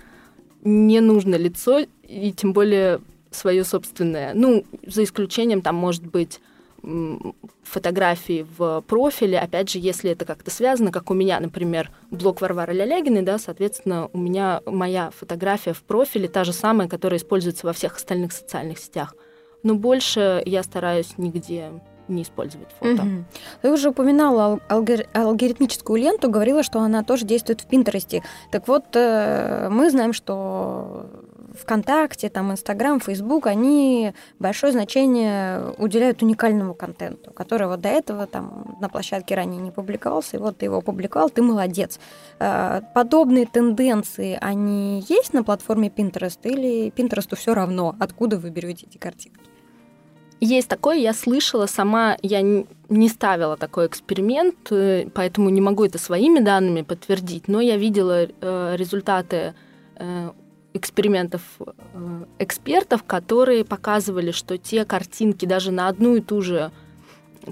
[0.62, 3.00] не нужно лицо, и тем более
[3.30, 4.32] свое собственное.
[4.34, 6.40] Ну, за исключением там может быть
[7.62, 12.74] фотографии в профиле, опять же, если это как-то связано, как у меня, например, блог Варвары
[12.74, 17.72] Лялягиной, да, соответственно, у меня моя фотография в профиле та же самая, которая используется во
[17.72, 19.14] всех остальных социальных сетях.
[19.62, 21.70] Но больше я стараюсь нигде
[22.07, 23.02] не использовать фото.
[23.02, 23.24] Угу.
[23.62, 28.22] Ты уже упоминала алгор- алгоритмическую ленту, говорила, что она тоже действует в Пинтересте.
[28.52, 31.07] Так вот, э, мы знаем, что
[31.55, 38.76] ВКонтакте, там, Инстаграм, Фейсбук, они большое значение уделяют уникальному контенту, который вот до этого там
[38.80, 42.00] на площадке ранее не публиковался, и вот ты его опубликовал, ты молодец.
[42.40, 48.86] Э, подобные тенденции, они есть на платформе Pinterest или Pinterest все равно, откуда вы берете
[48.86, 49.40] эти картинки?
[50.40, 55.98] Есть такое, я слышала сама, я не ставила такой эксперимент, э, поэтому не могу это
[55.98, 58.76] своими данными подтвердить, но я видела э,
[60.74, 61.42] результаты э, экспериментов
[62.38, 66.72] экспертов, которые показывали, что те картинки даже на одну и ту же,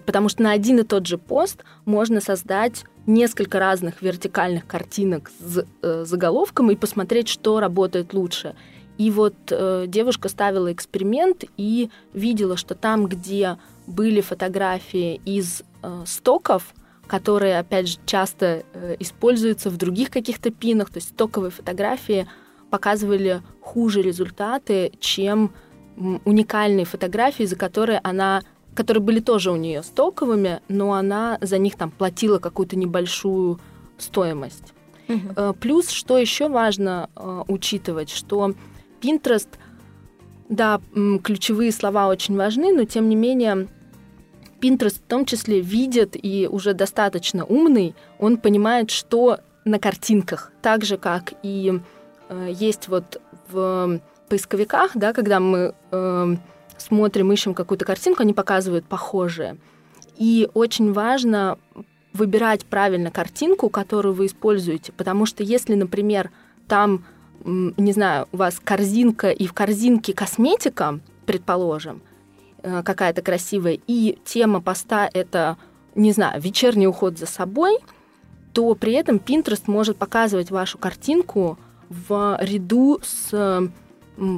[0.07, 5.67] потому что на один и тот же пост можно создать несколько разных вертикальных картинок с
[6.05, 8.55] заголовком и посмотреть, что работает лучше.
[8.99, 16.05] И вот э, девушка ставила эксперимент и видела, что там, где были фотографии из э,
[16.07, 16.75] стоков,
[17.07, 22.29] которые, опять же, часто э, используются в других каких-то пинах, то есть стоковые фотографии
[22.73, 25.53] показывали хуже результаты, чем
[26.25, 28.43] уникальные фотографии, за которые она
[28.75, 33.61] которые были тоже у нее стоковыми, но она за них там платила какую-то небольшую
[33.99, 34.73] стоимость.
[35.09, 35.53] Угу.
[35.61, 38.55] Плюс, что еще важно э, учитывать, что
[39.03, 39.49] Pinterest,
[40.49, 40.81] да,
[41.23, 43.69] ключевые слова очень важны, но тем не менее
[44.63, 50.83] Pinterest в том числе видит и уже достаточно умный, он понимает, что на картинках, так
[50.83, 51.79] же как и
[52.49, 53.21] есть вот
[53.51, 56.37] в поисковиках, да, когда мы э,
[56.79, 59.57] смотрим, ищем какую-то картинку, они показывают похожие.
[60.17, 61.59] И очень важно
[62.13, 66.31] выбирать правильно картинку, которую вы используете, потому что если, например,
[66.69, 67.05] там
[67.45, 72.03] не знаю, у вас корзинка и в корзинке косметика, предположим,
[72.63, 75.57] э, какая-то красивая, и тема поста это,
[75.95, 77.79] не знаю, вечерний уход за собой,
[78.53, 81.59] то при этом Pinterest может показывать вашу картинку
[81.93, 83.71] в ряду с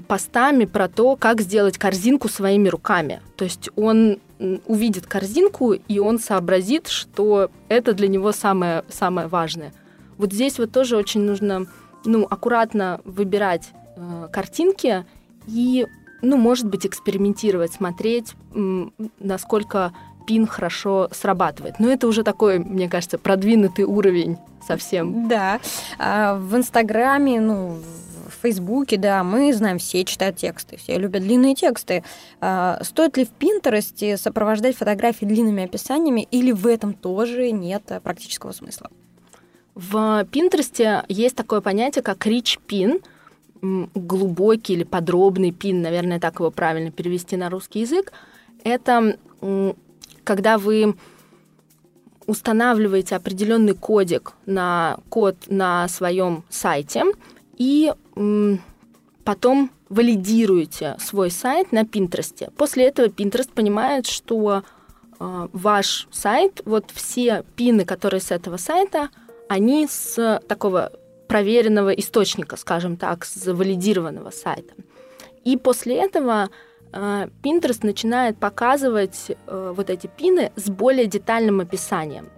[0.06, 3.20] постами про то, как сделать корзинку своими руками.
[3.36, 4.18] То есть он
[4.66, 9.72] увидит корзинку, и он сообразит, что это для него самое, самое важное.
[10.16, 11.66] Вот здесь вот тоже очень нужно
[12.04, 15.04] ну, аккуратно выбирать э, картинки
[15.46, 15.86] и,
[16.22, 18.34] ну, может быть, экспериментировать, смотреть,
[19.18, 19.92] насколько
[20.26, 21.78] пин хорошо срабатывает.
[21.78, 25.28] Но это уже такой, мне кажется, продвинутый уровень совсем.
[25.28, 25.60] Да.
[25.98, 27.78] А в Инстаграме, ну,
[28.26, 32.02] в Фейсбуке, да, мы знаем, все читают тексты, все любят длинные тексты.
[32.40, 38.52] А стоит ли в Пинтересте сопровождать фотографии длинными описаниями, или в этом тоже нет практического
[38.52, 38.90] смысла?
[39.74, 43.02] В Пинтересте есть такое понятие, как rich pin,
[43.94, 48.12] глубокий или подробный пин, наверное, так его правильно перевести на русский язык.
[48.62, 49.16] Это
[50.24, 50.96] когда вы
[52.26, 57.04] устанавливаете определенный кодик на код на своем сайте
[57.56, 57.92] и
[59.24, 62.50] потом валидируете свой сайт на Пинтересте.
[62.56, 64.62] После этого Pinterest понимает, что
[65.20, 69.10] э, ваш сайт, вот все пины, которые с этого сайта,
[69.48, 70.90] они с такого
[71.28, 74.74] проверенного источника, скажем так, с валидированного сайта.
[75.44, 76.48] И после этого
[76.94, 82.28] Pinterest начинает показывать э, вот эти пины с более детальным описанием,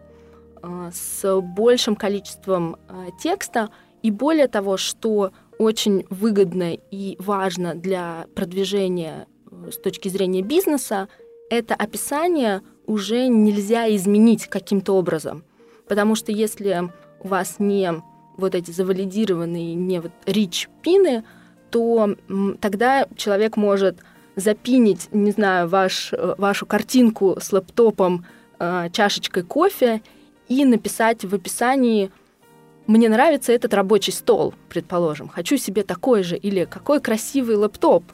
[0.63, 2.77] э, с большим количеством
[3.21, 3.69] текста.
[4.03, 9.27] И более того, что очень выгодно и важно для продвижения
[9.71, 11.09] с точки зрения бизнеса,
[11.51, 15.45] это описание уже нельзя изменить каким-то образом.
[15.89, 16.91] Потому что если
[17.21, 18.03] у вас не
[18.37, 21.25] вот эти завалидированные, не вот rich пины,
[21.71, 22.17] то
[22.61, 23.99] тогда человек может
[24.37, 28.27] запинить, не знаю, ваш, э, вашу картинку с лэптопом,
[28.59, 30.03] э, чашечкой кофе
[30.49, 32.11] и написать в описании
[32.87, 38.05] «Мне нравится этот рабочий стол», предположим, «Хочу себе такой же» или «Какой красивый лэптоп».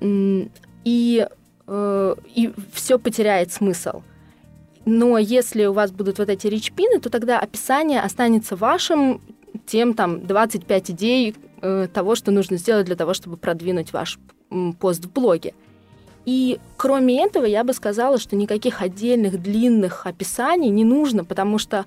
[0.00, 1.28] И,
[1.68, 4.02] э, и все потеряет смысл.
[4.84, 9.20] Но если у вас будут вот эти ричпины, то тогда описание останется вашим,
[9.72, 14.18] тем там 25 идей э, того, что нужно сделать для того, чтобы продвинуть ваш
[14.78, 15.54] пост в блоге.
[16.26, 21.86] И кроме этого, я бы сказала, что никаких отдельных длинных описаний не нужно, потому что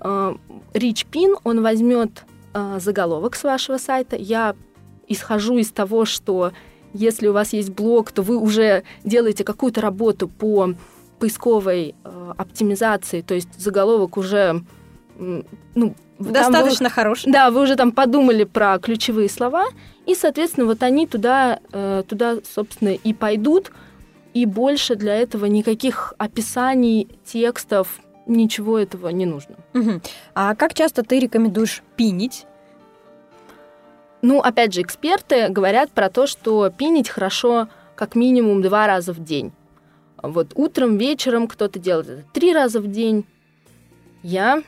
[0.00, 0.34] э,
[0.72, 2.24] Rich он возьмет
[2.54, 4.16] э, заголовок с вашего сайта.
[4.16, 4.56] Я
[5.06, 6.52] исхожу из того, что
[6.94, 10.72] если у вас есть блог, то вы уже делаете какую-то работу по
[11.18, 14.62] поисковой э, оптимизации, то есть заголовок уже
[15.18, 17.32] ну, достаточно вы, хороший.
[17.32, 19.66] Да, вы уже там подумали про ключевые слова,
[20.06, 23.70] и, соответственно, вот они туда, э, туда, собственно, и пойдут,
[24.34, 29.56] и больше для этого никаких описаний, текстов, ничего этого не нужно.
[29.74, 30.00] Угу.
[30.34, 32.46] А как часто ты рекомендуешь пинить?
[34.20, 39.22] Ну, опять же, эксперты говорят про то, что пинить хорошо как минимум два раза в
[39.22, 39.52] день.
[40.22, 43.24] Вот утром, вечером кто-то делает это три раза в день.
[44.22, 44.62] Я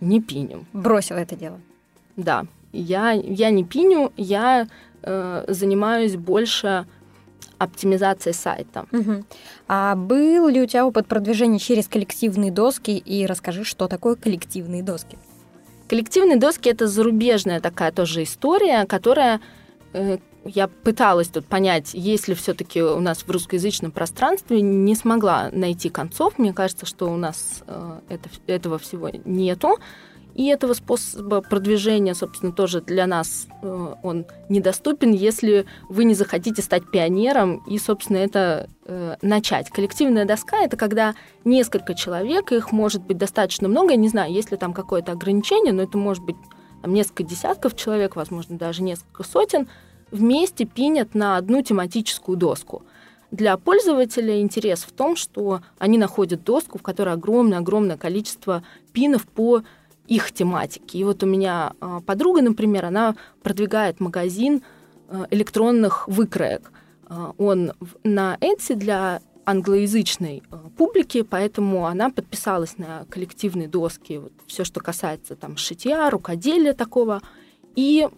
[0.00, 0.64] не пиню.
[0.72, 1.60] Бросила это дело.
[2.16, 4.68] Да, я, я не пиню, я
[5.02, 6.86] э, занимаюсь больше
[7.58, 8.86] оптимизацией сайта.
[8.92, 9.24] Угу.
[9.68, 12.90] А был ли у тебя опыт продвижения через коллективные доски?
[12.90, 15.18] И расскажи, что такое коллективные доски.
[15.88, 19.40] Коллективные доски это зарубежная такая тоже история, которая
[19.92, 25.50] э, я пыталась тут понять, есть ли все-таки у нас в русскоязычном пространстве, не смогла
[25.52, 26.38] найти концов.
[26.38, 29.78] Мне кажется, что у нас э, это, этого всего нету.
[30.34, 36.60] И этого способа продвижения, собственно, тоже для нас э, он недоступен, если вы не захотите
[36.60, 39.70] стать пионером и, собственно, это э, начать.
[39.70, 43.92] Коллективная доска это когда несколько человек, их может быть достаточно много.
[43.92, 46.36] Я не знаю, есть ли там какое-то ограничение, но это может быть
[46.82, 49.68] там, несколько десятков человек, возможно, даже несколько сотен,
[50.10, 52.82] вместе пинят на одну тематическую доску.
[53.30, 59.62] Для пользователя интерес в том, что они находят доску, в которой огромное-огромное количество пинов по
[60.06, 60.98] их тематике.
[60.98, 64.62] И вот у меня а, подруга, например, она продвигает магазин
[65.08, 66.70] а, электронных выкроек.
[67.08, 67.72] А, он
[68.04, 70.42] на Etsy для англоязычной
[70.76, 77.22] публики, поэтому она подписалась на коллективные доски, вот все, что касается там шитья, рукоделия такого,
[77.76, 78.08] и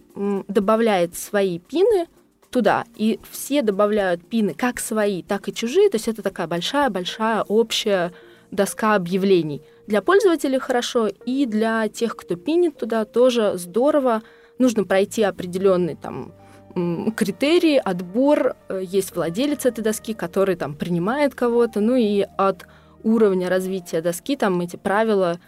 [0.47, 2.07] добавляет свои пины
[2.49, 2.85] туда.
[2.95, 5.89] И все добавляют пины как свои, так и чужие.
[5.89, 8.11] То есть это такая большая-большая общая
[8.51, 9.61] доска объявлений.
[9.85, 14.23] Для пользователей хорошо, и для тех, кто пинит туда, тоже здорово.
[14.57, 16.33] Нужно пройти определенный там
[17.15, 18.55] критерии, отбор.
[18.67, 21.81] Э, есть владелец этой доски, который там принимает кого-то.
[21.81, 22.65] Ну и от
[23.03, 25.39] уровня развития доски там эти правила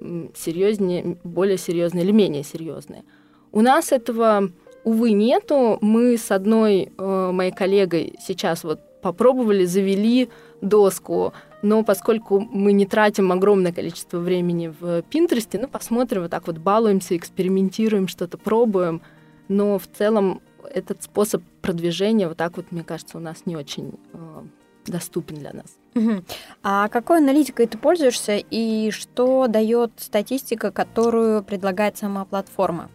[0.00, 3.04] серьезнее, более серьезные или менее серьезные.
[3.52, 4.50] У нас этого,
[4.84, 5.78] увы, нету.
[5.80, 10.28] Мы с одной э, моей коллегой сейчас вот попробовали, завели
[10.60, 11.32] доску,
[11.62, 16.58] но поскольку мы не тратим огромное количество времени в Пинтересте, ну, посмотрим, вот так вот
[16.58, 19.02] балуемся, экспериментируем, что-то пробуем,
[19.48, 20.40] но в целом
[20.72, 24.42] этот способ продвижения, вот так вот, мне кажется, у нас не очень э,
[24.86, 25.76] доступен для нас.
[25.94, 26.24] Угу.
[26.62, 32.90] А какой аналитикой ты пользуешься и что дает статистика, которую предлагает сама платформа?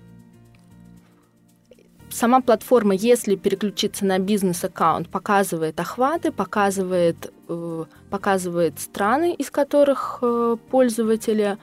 [2.22, 10.56] Сама платформа, если переключиться на бизнес-аккаунт, показывает охваты, показывает, э, показывает страны, из которых э,
[10.70, 11.58] пользователи,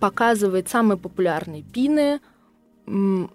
[0.00, 2.20] показывает самые популярные пины,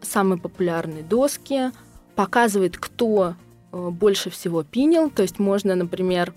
[0.01, 1.71] самые популярные доски,
[2.15, 3.35] показывает, кто
[3.71, 5.11] э, больше всего пинил.
[5.11, 6.33] То есть можно, например,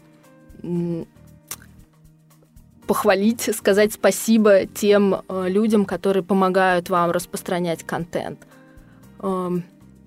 [2.87, 8.47] похвалить, сказать спасибо тем людям, которые помогают вам распространять контент.
[9.21, 9.59] Э,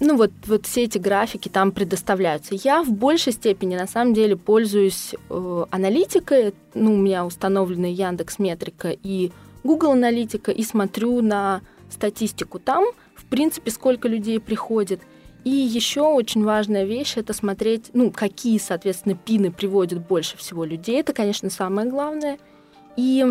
[0.01, 2.55] ну вот, вот все эти графики там предоставляются.
[2.55, 6.55] Я в большей степени на самом деле пользуюсь э, аналитикой.
[6.73, 9.31] Ну, у меня установлены Яндекс Метрика и
[9.63, 15.01] Google Аналитика, и смотрю на статистику там, в принципе, сколько людей приходит.
[15.43, 20.99] И еще очень важная вещь это смотреть, ну, какие, соответственно, пины приводят больше всего людей.
[20.99, 22.39] Это, конечно, самое главное.
[22.97, 23.25] И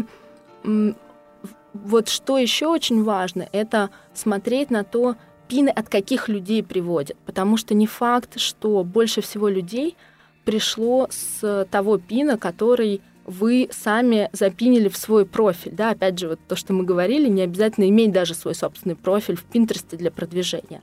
[1.72, 5.16] вот что еще очень важно, это смотреть на то,
[5.50, 7.16] пины от каких людей приводят.
[7.26, 9.96] Потому что не факт, что больше всего людей
[10.44, 15.72] пришло с того пина, который вы сами запинили в свой профиль.
[15.72, 19.36] Да, опять же, вот то, что мы говорили, не обязательно иметь даже свой собственный профиль
[19.36, 20.82] в Пинтересте для продвижения.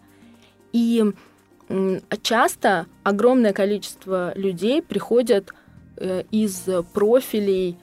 [0.74, 1.03] И
[2.22, 5.53] часто огромное количество людей приходят
[5.97, 7.78] э, из профилей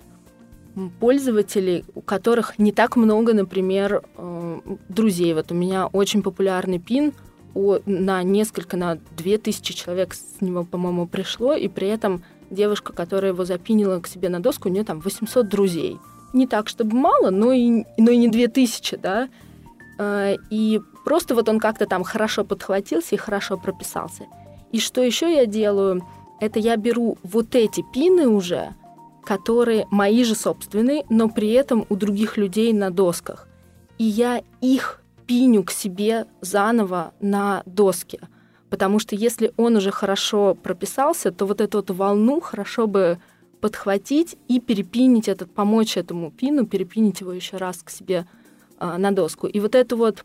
[1.00, 5.34] пользователей, у которых не так много, например, э, друзей.
[5.34, 7.12] Вот у меня очень популярный пин
[7.86, 13.32] на несколько, на две тысячи человек с него, по-моему, пришло, и при этом девушка, которая
[13.32, 15.98] его запинила к себе на доску, у нее там 800 друзей.
[16.32, 19.28] Не так, чтобы мало, но и, но и не 2000, да.
[19.98, 24.24] Э, и просто вот он как-то там хорошо подхватился и хорошо прописался.
[24.72, 26.04] И что еще я делаю?
[26.40, 28.74] Это я беру вот эти пины уже,
[29.24, 33.48] которые мои же собственные, но при этом у других людей на досках.
[33.98, 38.20] И я их пиню к себе заново на доске.
[38.70, 43.18] Потому что если он уже хорошо прописался, то вот эту вот волну хорошо бы
[43.60, 48.26] подхватить и перепинить этот, помочь этому пину, перепинить его еще раз к себе
[48.78, 49.46] э, на доску.
[49.46, 50.24] И вот это вот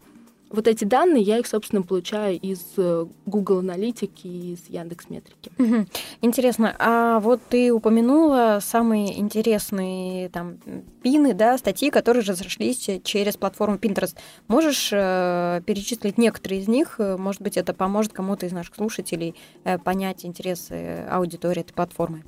[0.50, 5.52] вот эти данные я их, собственно, получаю из э, Google Аналитики и из Яндекс Метрики.
[5.58, 5.86] Угу.
[6.22, 10.58] Интересно, а вот ты упомянула самые интересные там
[11.04, 14.16] пины, да, статьи, которые разошлись через платформу Pinterest.
[14.48, 17.00] Можешь э, перечислить некоторые из них?
[17.00, 22.24] Может быть, это поможет кому-то из наших слушателей э, понять интересы аудитории этой платформы?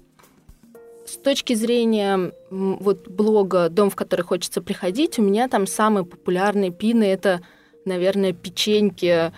[1.07, 6.72] С точки зрения вот блога «Дом, в который хочется приходить», у меня там самые популярные
[6.72, 7.41] пины— это
[7.86, 9.32] наверное, печеньки,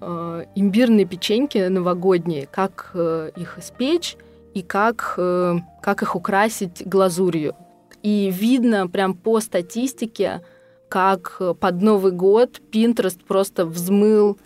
[0.00, 4.16] э, имбирные печеньки новогодние, как э, их испечь
[4.54, 7.54] и как, э, как их украсить глазурью.
[8.02, 10.42] И видно прям по статистике,
[10.88, 14.38] как под Новый год Pinterest просто взмыл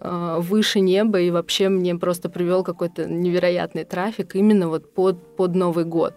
[0.00, 5.54] э, выше неба и вообще мне просто привел какой-то невероятный трафик именно вот под, под
[5.54, 6.14] Новый год.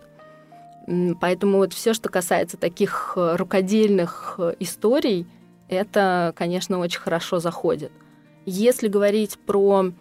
[1.21, 5.27] Поэтому вот все, что касается таких э, рукодельных э, историй–
[5.69, 7.91] это, конечно, очень хорошо заходит.
[8.45, 9.91] Если говорить про,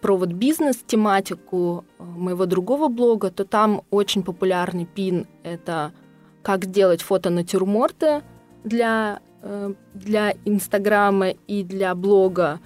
[0.00, 5.92] про вот бизнес-тематику э, моего другого блога, то там очень популярный пин— это
[6.42, 8.22] как делать фото-натюрморты
[8.64, 12.60] для, э, для Инстаграма и для блога.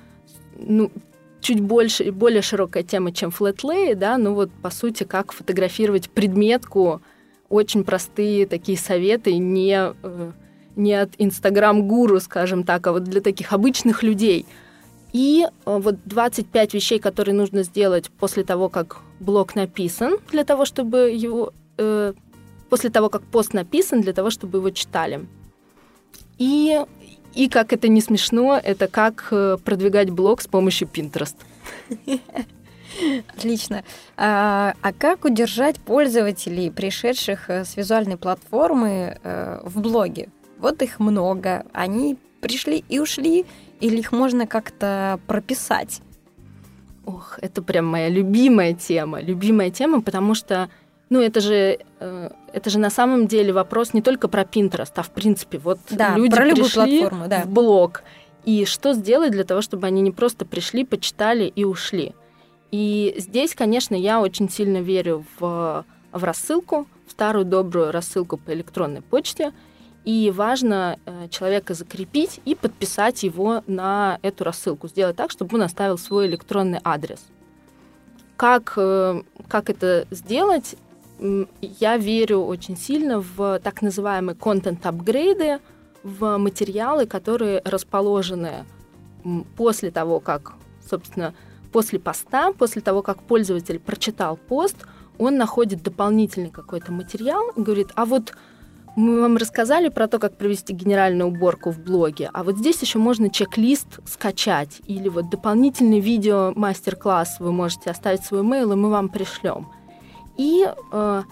[0.57, 0.93] Ну,
[1.41, 7.01] чуть больше, более широкая тема, чем флетлей, да, ну вот, по сути, как фотографировать предметку,
[7.49, 10.33] очень простые такие советы, не э,
[10.77, 14.47] не от инстаграм-гуру, скажем так, а вот для таких обычных людей.
[15.15, 20.65] И э, вот 25 вещей, которые нужно сделать после того, как блог написан, для того,
[20.65, 21.53] чтобы его...
[21.79, 22.13] Э,
[22.69, 25.25] после того, как пост написан, для того, чтобы его читали.
[26.39, 26.81] И,
[27.33, 31.37] и как это не смешно, это как э, продвигать блог с помощью Pinterest.
[33.37, 33.85] Отлично.
[34.17, 39.21] А, а как удержать пользователей, пришедших э, с визуальной платформы,
[39.63, 40.29] в блоге?
[40.59, 43.47] Вот их много, они пришли и ушли,
[43.81, 46.03] или их можно как-то прописать?
[47.07, 50.69] Ох, это прям моя любимая тема, любимая тема, потому что,
[51.11, 55.03] ну, это же, э, это же на самом деле вопрос не только про Pinterest, а
[55.03, 57.43] в принципе, вот да, люди про пришли платформу, да.
[57.43, 58.03] в блог,
[58.45, 62.15] и что сделать для того, чтобы они не просто пришли, почитали и ушли.
[62.71, 68.53] И здесь, конечно, я очень сильно верю в, в рассылку, в старую добрую рассылку по
[68.53, 69.53] электронной почте–
[70.05, 75.63] и важно э, человека закрепить и подписать его на эту рассылку, сделать так, чтобы он
[75.63, 77.25] оставил свой электронный адрес.
[78.37, 80.77] Как, э, как это сделать?
[81.61, 85.61] Я верю очень сильно в так называемые контент-апгрейды,
[86.03, 88.67] в материалы, которые расположены
[89.57, 90.53] после того, как,
[90.87, 91.35] собственно,
[91.73, 94.77] после поста, после того, как пользователь прочитал пост,
[95.17, 98.35] он находит дополнительный какой-то материал и говорит, а вот
[98.97, 102.99] мы вам рассказали про то, как провести генеральную уборку в блоге, а вот здесь еще
[102.99, 107.37] можно чек-лист скачать или вот дополнительный видео мастер-класс.
[107.41, 109.69] Вы можете оставить свой mail, и мы вам пришлем.
[110.37, 111.23] И э,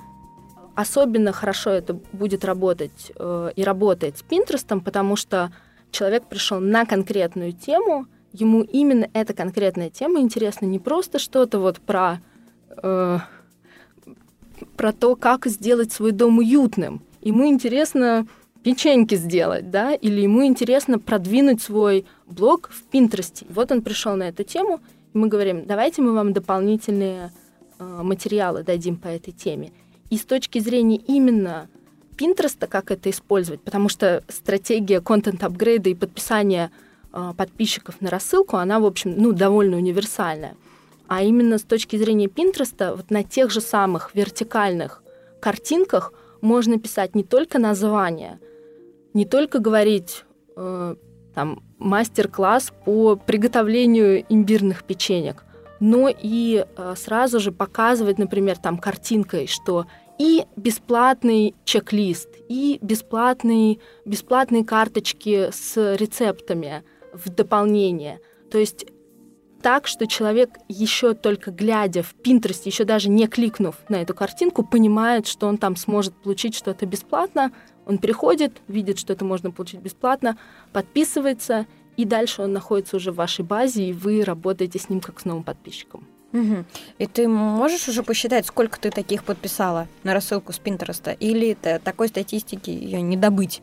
[0.75, 5.53] особенно хорошо это будет работать э, и работает с Pinterest, потому что
[5.91, 11.79] человек пришел на конкретную тему, ему именно эта конкретная тема интересна, не просто что-то вот
[11.81, 12.21] про,
[12.83, 13.19] э,
[14.77, 18.27] про то, как сделать свой дом уютным, ему интересно
[18.63, 23.47] печеньки сделать, да, или ему интересно продвинуть свой блог в Пинтересте.
[23.49, 24.81] Вот он пришел на эту тему,
[25.13, 27.33] и мы говорим, давайте мы вам дополнительные
[27.79, 29.73] э, материалы дадим по этой теме.
[30.11, 31.69] И с точки зрения именно
[32.17, 36.71] Пинтереста, как это использовать, потому что стратегия контент-апгрейда и подписания
[37.13, 40.55] э, подписчиков на рассылку, она, в общем, ну, довольно универсальная.
[41.09, 45.03] А именно с точки зрения Пинтреста, вот на тех же самых вертикальных
[45.41, 46.13] картинках
[46.43, 48.39] можно писать не только название,
[49.15, 50.25] не только говорить
[50.57, 50.97] э,
[51.35, 55.45] там мастер-класс по приготовлению имбирных печенек,
[55.81, 59.87] но и э, сразу же показывать, например, там картинкой, что
[60.19, 68.21] и бесплатный чек-лист, и бесплатный, бесплатные карточки с рецептами в дополнение.
[68.51, 68.87] То есть
[69.63, 74.65] так, что человек еще только глядя в Pinterest, еще даже не кликнув на эту картинку,
[74.65, 77.53] понимает, что он там сможет получить что-то бесплатно.
[77.87, 80.37] Он приходит, видит, что это можно получить бесплатно,
[80.73, 85.21] подписывается, и дальше он находится уже в вашей базе, и вы работаете с ним как
[85.21, 86.07] с новым подписчиком.
[86.33, 86.65] Угу.
[86.99, 91.13] И ты можешь уже посчитать, сколько ты таких подписала на рассылку с Пинтереста?
[91.13, 93.63] Или такой статистики ее не добыть?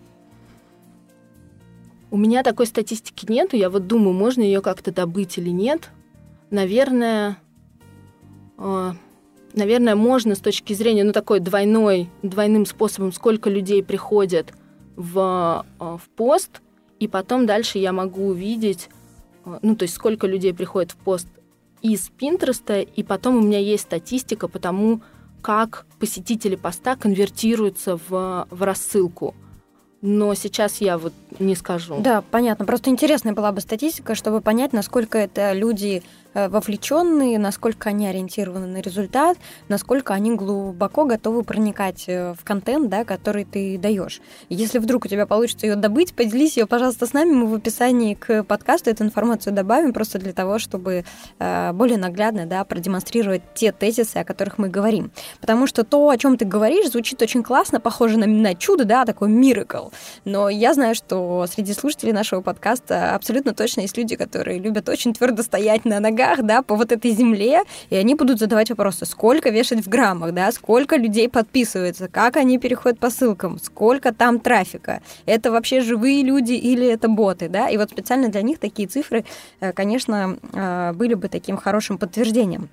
[2.11, 3.55] У меня такой статистики нету.
[3.55, 5.89] Я вот думаю, можно ее как-то добыть или нет.
[6.49, 7.37] Наверное,
[8.57, 8.91] э,
[9.53, 14.53] наверное, можно с точки зрения, ну, такой двойной, двойным способом, сколько людей приходят
[14.95, 16.61] в, э, в пост,
[16.99, 18.89] и потом дальше я могу увидеть,
[19.45, 21.27] э, ну, то есть сколько людей приходит в пост
[21.83, 25.01] из Пинтреста, и потом у меня есть статистика по тому,
[25.43, 29.35] как посетители поста конвертируются в, в рассылку
[30.01, 31.99] но сейчас я вот не скажу.
[31.99, 32.65] Да, понятно.
[32.65, 36.03] Просто интересная была бы статистика, чтобы понять, насколько это люди
[36.35, 42.87] Э, вовлеченные, насколько они ориентированы на результат, насколько они глубоко готовы проникать э, в контент,
[42.87, 44.21] да, который ты даешь.
[44.47, 47.31] Если вдруг у тебя получится ее добыть, поделись ее, пожалуйста, с нами.
[47.31, 51.03] Мы в описании к подкасту эту информацию добавим просто для того, чтобы
[51.39, 55.11] э, более наглядно да, продемонстрировать те тезисы, о которых мы говорим.
[55.41, 59.03] Потому что то, о чем ты говоришь, звучит очень классно, похоже на, на чудо, да,
[59.05, 59.89] такой миракл.
[60.25, 61.18] Но я знаю, что
[61.51, 66.43] среди слушателей нашего подкаста абсолютно точно есть люди, которые любят очень твердо стоять на ногах
[66.43, 70.51] да, по вот этой земле, и они будут задавать вопросы, сколько вешать в граммах, да,
[70.51, 76.53] сколько людей подписывается, как они переходят по ссылкам, сколько там трафика, это вообще живые люди
[76.53, 79.25] или это боты, да, и вот специально для них такие цифры,
[79.59, 82.69] э, конечно, э, были бы таким хорошим подтверждением.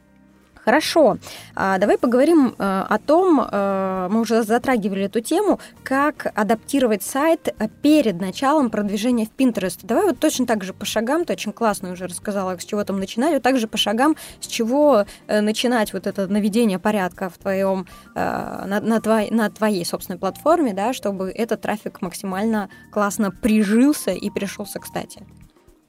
[0.66, 1.18] Хорошо,
[1.54, 7.54] а, давай поговорим э, о том, э, мы уже затрагивали эту тему, как адаптировать сайт
[7.82, 9.78] перед началом продвижения в Pinterest.
[9.84, 12.98] Давай вот точно так же по шагам, ты очень классно уже рассказала, с чего там
[12.98, 17.38] начинать, вот так же по шагам, с чего э, начинать вот это наведение порядка в
[17.38, 17.86] твоем,
[18.16, 24.30] на, на, твой, на твоей собственной платформе, да, чтобы этот трафик максимально классно прижился и
[24.30, 25.22] пришелся кстати.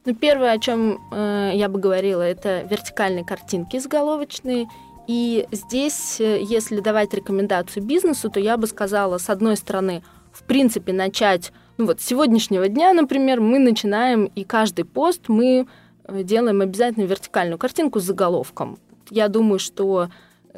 [0.07, 4.69] Ну, первое, о чем э, я бы говорила, это вертикальные картинки заголовочные.
[5.05, 10.43] И здесь, э, если давать рекомендацию бизнесу, то я бы сказала, с одной стороны, в
[10.43, 15.67] принципе, начать, ну вот с сегодняшнего дня, например, мы начинаем, и каждый пост мы
[16.05, 18.79] э, делаем обязательно вертикальную картинку с заголовком.
[19.09, 20.07] Я думаю, что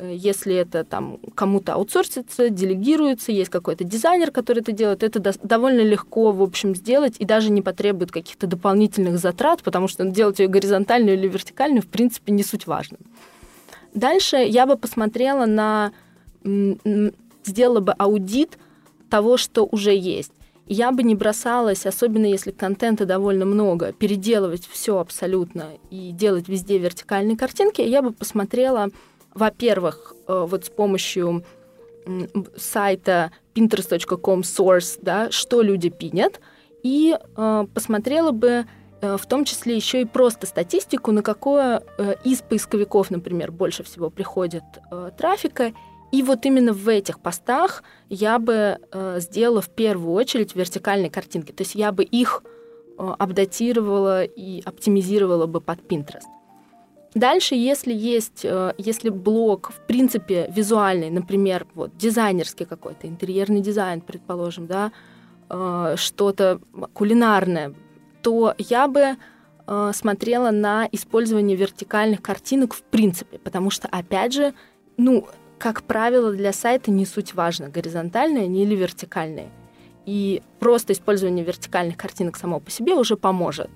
[0.02, 5.82] если это там кому-то аутсорсится, делегируется, есть какой-то дизайнер, который это делает, это до- довольно
[5.82, 10.48] легко, в общем, сделать и даже не потребует каких-то дополнительных затрат, потому что делать ее
[10.48, 12.98] горизонтальную или вертикальную, в принципе, не суть важно.
[13.94, 15.92] Дальше я бы посмотрела на...
[17.44, 18.58] сделала бы аудит
[19.10, 20.32] того, что уже есть.
[20.68, 26.78] Я бы не бросалась, особенно если контента довольно много, переделывать все абсолютно и делать везде
[26.78, 27.82] вертикальные картинки.
[27.82, 28.90] Я бы посмотрела,
[29.40, 31.44] во-первых, э, вот с помощью
[32.56, 36.40] сайта pinterest.com source, да, что люди пинят,
[36.84, 38.66] и э, посмотрела бы
[39.02, 41.84] э, в том числе еще и просто статистику, на какое
[42.24, 44.64] из поисковиков, например, больше всего приходит
[45.18, 45.74] трафика,
[46.12, 51.52] и вот именно в этих постах я бы э, сделала в первую очередь вертикальные картинки,
[51.52, 52.44] то есть я бы их
[52.98, 56.39] э, апдатировала и оптимизировала бы под Pinterest.
[57.16, 64.02] Дальше, если есть, э, если блок, в принципе, визуальный, например, вот дизайнерский какой-то, интерьерный дизайн,
[64.02, 64.92] предположим, да,
[65.50, 66.62] э, что-то
[66.94, 67.74] кулинарное,
[68.22, 69.18] то я бы
[69.68, 74.54] э, смотрела на использование вертикальных картинок в принципе, потому что, опять же,
[74.98, 79.50] ну, как правило, для сайта не суть важно, горизонтальные они или вертикальные.
[80.06, 83.70] И просто использование вертикальных картинок само по себе уже поможет.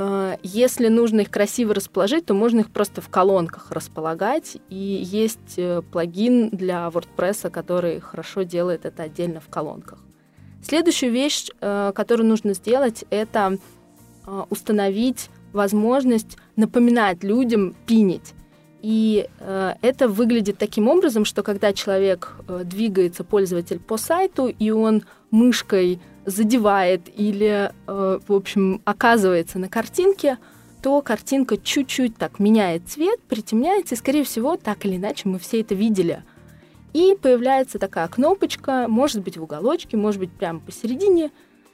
[0.00, 4.56] Э, если нужно их красиво расположить, то можно их просто в колонках располагать.
[4.70, 9.98] И есть э, плагин для WordPress, который хорошо делает это отдельно в колонках.
[10.62, 13.58] Следующую вещь, э, которую нужно сделать, это
[14.50, 18.34] установить возможность напоминать людям пинить.
[18.80, 26.00] И это выглядит таким образом, что когда человек двигается, пользователь по сайту, и он мышкой
[26.30, 30.38] задевает или, э, в общем, оказывается на картинке,
[30.82, 35.60] то картинка чуть-чуть так меняет цвет, притемняется, и, скорее всего, так или иначе мы все
[35.60, 36.22] это видели.
[36.92, 41.30] И появляется такая кнопочка, может быть, в уголочке, может быть, прямо посередине,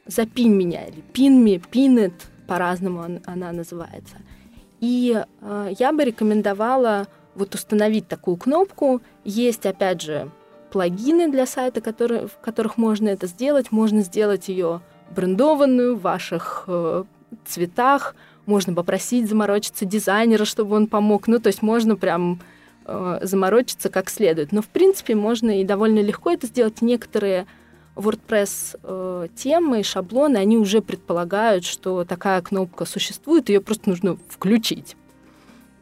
[0.07, 2.12] «Запинь меня» или «Pin me», «Pin it»,
[2.46, 4.16] по-разному она называется.
[4.80, 9.00] И э, я бы рекомендовала вот установить такую кнопку.
[9.24, 10.30] Есть, опять же,
[10.76, 13.72] плагины для сайта, которые, в которых можно это сделать.
[13.72, 17.04] Можно сделать ее брендованную в ваших э,
[17.46, 18.14] цветах.
[18.44, 21.28] Можно попросить заморочиться дизайнера, чтобы он помог.
[21.28, 22.40] Ну, то есть можно прям
[22.84, 24.52] э, заморочиться как следует.
[24.52, 26.82] Но, в принципе, можно и довольно легко это сделать.
[26.82, 27.46] Некоторые
[27.94, 34.94] WordPress э, темы, шаблоны, они уже предполагают, что такая кнопка существует, ее просто нужно включить.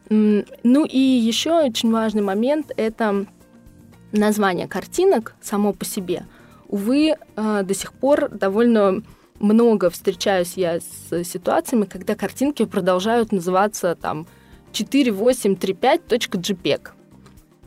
[0.08, 3.26] Ну и еще очень важный момент— это
[4.18, 6.26] название картинок само по себе.
[6.68, 9.02] Увы, э, до сих пор довольно
[9.40, 14.26] много встречаюсь я с ситуациями, когда картинки продолжают называться там
[14.72, 16.88] 4835.jpg.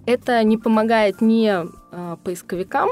[0.05, 1.65] Это не помогает ни э,
[2.23, 2.89] поисковикам,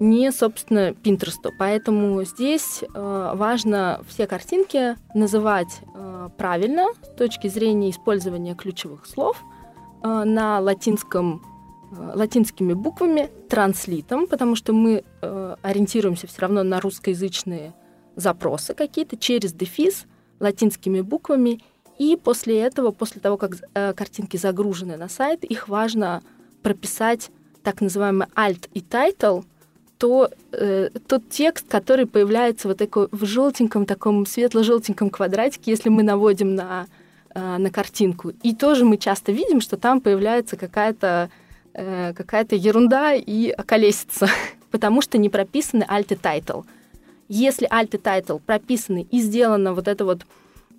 [0.00, 1.50] ни, собственно, Pinterest.
[1.58, 5.80] Поэтому здесь э, важно все картинки называть
[6.36, 9.42] правильно с точки зрения использования ключевых слов
[10.02, 11.42] на латинском
[11.90, 17.74] латинскими буквами, транслитом, потому что мы э, ориентируемся все равно на русскоязычные
[18.16, 20.06] запросы какие-то через дефис
[20.40, 21.60] латинскими буквами,
[21.98, 26.22] и после этого, после того, как э, картинки загружены на сайт, их важно
[26.62, 27.30] прописать
[27.62, 29.44] так называемый alt и title—
[29.98, 36.04] то э, тот текст, который появляется вот такой в желтеньком таком светло-желтеньком квадратике, если мы
[36.04, 36.86] наводим на
[37.34, 41.30] э, на картинку, и тоже мы часто видим, что там появляется какая-то
[41.78, 44.28] э, какая-то ерунда и околесица,
[44.70, 46.64] потому что не прописаны alt и title.
[47.28, 50.22] Если alt и title прописаны и сделана вот эта вот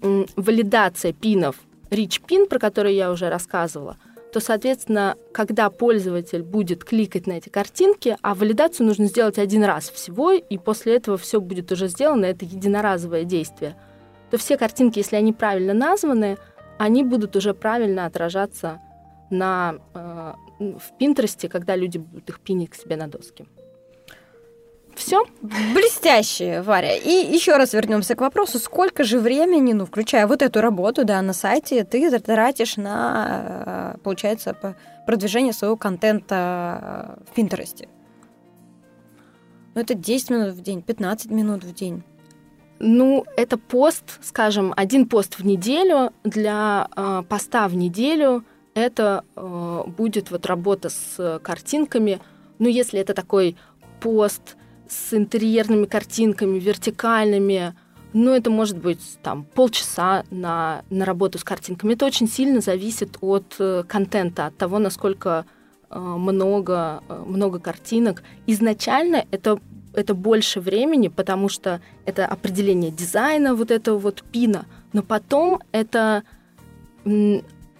[0.01, 1.55] валидация пинов,
[1.89, 3.97] rich pin, про который я уже рассказывала,
[4.31, 9.89] то, соответственно, когда пользователь будет кликать на эти картинки, а валидацию нужно сделать один раз
[9.89, 13.75] всего, и после этого все будет уже сделано, это единоразовое действие,
[14.29, 16.37] то все картинки, если они правильно названы,
[16.77, 18.79] они будут уже правильно отражаться
[19.31, 23.45] на, э, в Пинтересте, когда люди будут их пинить к себе на доски.
[24.95, 25.23] Все?
[25.41, 26.93] Блестяще, Варя.
[26.93, 31.21] И еще раз вернемся к вопросу, сколько же времени, ну, включая вот эту работу, да,
[31.21, 34.55] на сайте, ты тратишь на, э, получается,
[35.05, 37.87] продвижение своего контента э, в Пинтересте?
[39.73, 42.03] Ну, это 10 минут в день, 15 минут в день.
[42.79, 46.11] Ну, это пост, скажем, один пост в неделю.
[46.25, 48.43] Для э, поста в неделю
[48.73, 52.19] это э, будет вот работа с картинками.
[52.59, 53.55] Ну, если это такой
[53.99, 54.55] пост
[54.89, 57.75] с интерьерными картинками, вертикальными.
[58.11, 61.93] Ну, это может быть там полчаса на, на работу с картинками.
[61.93, 65.45] Это очень сильно зависит от э, контента, от того, насколько
[65.89, 68.23] э, много, э, много картинок.
[68.47, 69.59] Изначально это,
[69.93, 76.23] это больше времени, потому что это определение дизайна вот этого вот пина, но потом это,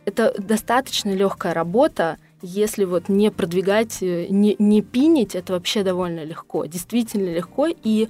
[0.10, 6.24] это достаточно легкая работа, если вот не продвигать, э, не, не пинить, это вообще довольно
[6.24, 7.68] легко, действительно легко.
[7.68, 8.10] И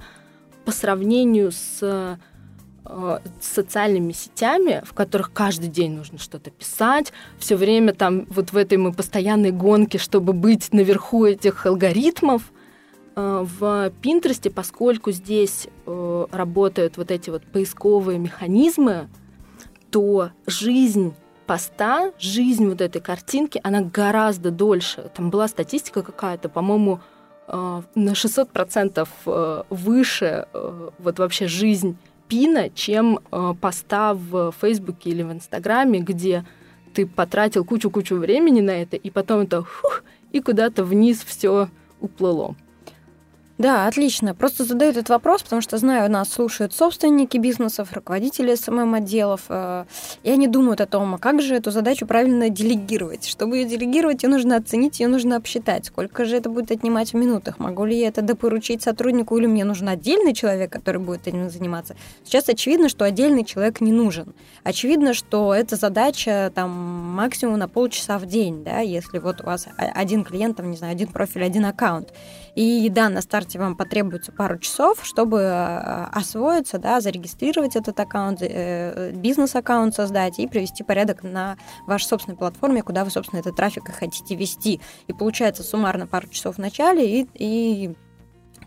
[0.64, 7.92] по сравнению с, э, социальными сетями, в которых каждый день нужно что-то писать, все время
[7.92, 12.50] там вот в этой мы постоянной гонке, чтобы быть наверху этих алгоритмов,
[13.16, 19.08] э, в Пинтересте, поскольку здесь работают вот эти вот поисковые механизмы,
[19.90, 21.14] то жизнь
[21.50, 25.10] поста, жизнь вот этой картинки, она гораздо дольше.
[25.16, 27.00] Там была статистика какая-то, по-моему,
[27.48, 31.96] э, на 600% э, выше э, вот вообще жизнь
[32.28, 33.18] пина, чем
[33.60, 36.44] поста в Фейсбуке или в Инстаграме, где
[36.94, 41.68] ты потратил кучу-кучу времени на это, и потом это фух, и куда-то вниз все
[42.00, 42.54] уплыло.
[43.60, 44.34] Да, отлично.
[44.34, 49.84] Просто задаю этот вопрос, потому что знаю, нас слушают собственники бизнесов, руководители СММ-отделов, э,
[50.22, 53.26] и они думают о том, а как же эту задачу правильно делегировать.
[53.26, 55.84] Чтобы ее делегировать, ее нужно оценить, ее нужно обсчитать.
[55.84, 57.58] Сколько же это будет отнимать в минутах?
[57.58, 61.96] Могу ли я это допоручить сотруднику, или мне нужен отдельный человек, который будет этим заниматься?
[62.24, 64.32] Сейчас очевидно, что отдельный человек не нужен.
[64.64, 69.68] Очевидно, что эта задача там максимум на полчаса в день, да, если вот у вас
[69.76, 72.14] один клиент, там, не знаю, один профиль, один аккаунт.
[72.54, 78.42] И да, на старте вам потребуется пару часов, чтобы э, освоиться, да, зарегистрировать этот аккаунт,
[78.42, 83.88] э, бизнес-аккаунт создать и привести порядок на вашей собственной платформе, куда вы, собственно, этот трафик
[83.88, 84.80] и хотите вести.
[85.06, 87.94] И получается суммарно пару часов в начале и, и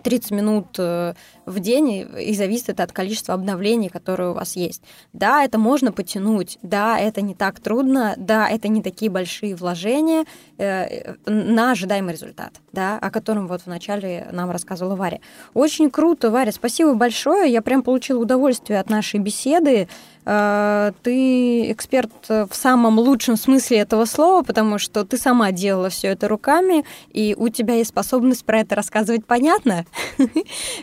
[0.03, 1.13] 30 минут э,
[1.45, 4.83] в день, и зависит это от количества обновлений, которые у вас есть.
[5.13, 10.25] Да, это можно потянуть, да, это не так трудно, да, это не такие большие вложения
[10.57, 15.19] э, на ожидаемый результат, да, о котором вот вначале нам рассказывала Варя.
[15.53, 19.87] Очень круто, Варя, спасибо большое, я прям получила удовольствие от нашей беседы.
[20.25, 26.09] Э, ты эксперт в самом лучшем смысле этого слова, потому что ты сама делала все
[26.09, 29.85] это руками, и у тебя есть способность про это рассказывать понятно.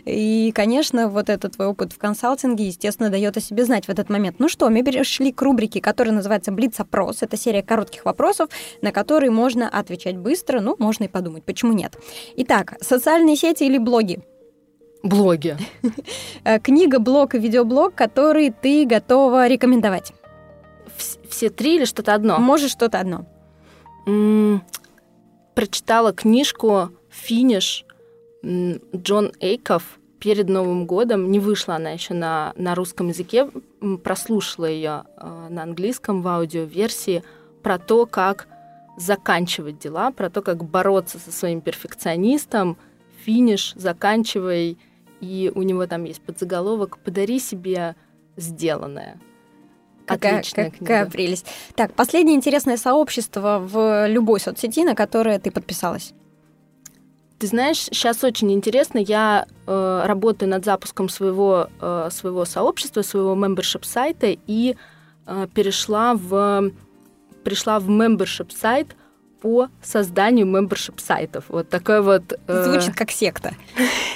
[0.05, 4.09] И, конечно, вот этот твой опыт в консалтинге, естественно, дает о себе знать в этот
[4.09, 4.37] момент.
[4.39, 7.23] Ну что, мы перешли к рубрике, которая называется «Блиц-опрос».
[7.23, 8.51] Это серия коротких вопросов,
[8.83, 11.97] на которые можно отвечать быстро, ну, можно и подумать, почему нет.
[12.37, 14.21] Итак, социальные сети или блоги?
[15.03, 15.57] Блоги.
[16.63, 20.13] Книга, блог и видеоблог, который ты готова рекомендовать?
[21.29, 22.39] все три или что-то одно?
[22.39, 23.25] Может, что-то одно.
[25.55, 27.85] Прочитала книжку «Финиш»
[28.43, 31.31] м, Джон Эйков перед Новым годом.
[31.31, 33.49] Не вышла она еще на, на русском языке.
[33.81, 35.05] М, Прослушала ее
[35.49, 37.23] на английском в аудиоверсии
[37.63, 38.49] про то, как
[38.99, 42.77] заканчивать дела, про то, как бороться со своим перфекционистом.
[43.25, 44.79] Финиш, заканчивай.
[45.21, 47.97] И у него там есть подзаголовок «Подари себе
[48.37, 49.19] сделанное».
[50.07, 51.11] Какая, Отличная какая книга.
[51.11, 51.47] прелесть.
[51.77, 56.15] Так, последнее интересное сообщество в любой соцсети, на которое ты подписалась.
[57.39, 58.99] Ты знаешь, сейчас очень интересно.
[58.99, 64.77] Я э, работаю над запуском своего, э, своего сообщества, своего membership сайта и
[65.27, 66.73] э, перешла в
[67.43, 68.95] пришла в membership сайт
[69.41, 71.45] по созданию membership сайтов.
[71.49, 73.55] Вот такой вот э, Звучит как секта.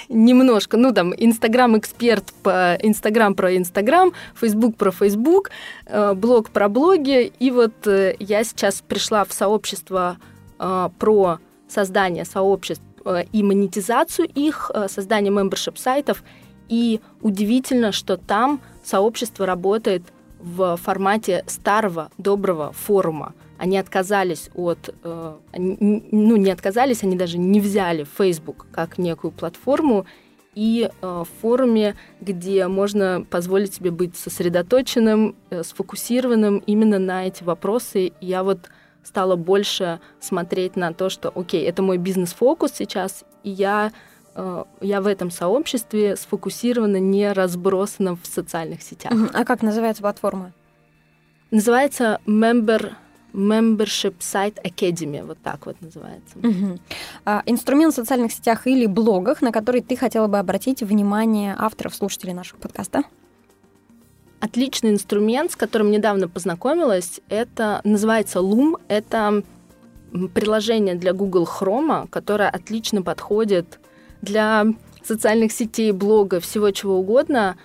[0.09, 5.51] немножко, ну там Инстаграм эксперт по Инстаграм про Инстаграм, Фейсбук про Фейсбук,
[5.87, 7.33] э, блог про блоги.
[7.39, 10.19] И вот э, я сейчас пришла в сообщество
[10.59, 16.23] э, про создание сообществ э, и монетизацию их, э, создание мембершип сайтов.
[16.69, 20.03] И удивительно, что там сообщество работает
[20.39, 23.35] в формате старого доброго форума.
[23.59, 30.07] Они отказались от, э, ну не отказались, они даже не взяли Facebook как некую платформу
[30.55, 37.43] и э, в форуме, где можно позволить себе быть сосредоточенным, э, сфокусированным именно на эти
[37.43, 38.07] вопросы.
[38.07, 38.71] И я вот
[39.03, 43.93] стала больше смотреть на то, что, окей, это мой бизнес-фокус сейчас, и я,
[44.35, 49.13] э, я в этом сообществе сфокусирована, не разбросана в социальных сетях.
[49.33, 50.53] А как называется платформа?
[51.51, 52.95] Называется Member,
[53.35, 56.37] Membership Site Academy, вот так вот называется.
[56.37, 56.81] Мгм.
[57.25, 61.95] А, инструмент в социальных сетях или блогах, на который ты хотела бы обратить внимание авторов,
[61.95, 63.03] слушателей нашего подкаста?
[64.41, 68.81] Отличный инструмент, с которым недавно познакомилась, это называется Loom.
[68.89, 69.43] Это
[70.33, 73.81] приложение для Google Chrome, которое отлично подходит
[74.23, 74.67] для
[75.03, 77.57] социальных сетей, блога, всего чего угодно.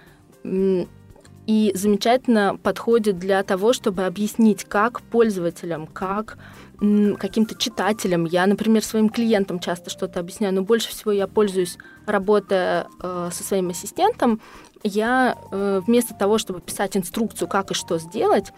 [1.49, 6.37] И замечательно подходит для того, чтобы объяснить, как пользователям, как
[6.77, 8.25] каким-то читателям.
[8.25, 13.43] Я, например, своим клиентам часто что-то объясняю, но больше всего я пользуюсь, работая э, со
[13.43, 14.39] своим ассистентом,
[14.83, 18.53] я э, вместо того, чтобы писать инструкцию, как и что сделать,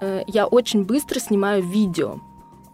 [0.00, 2.20] э, я очень быстро снимаю видео.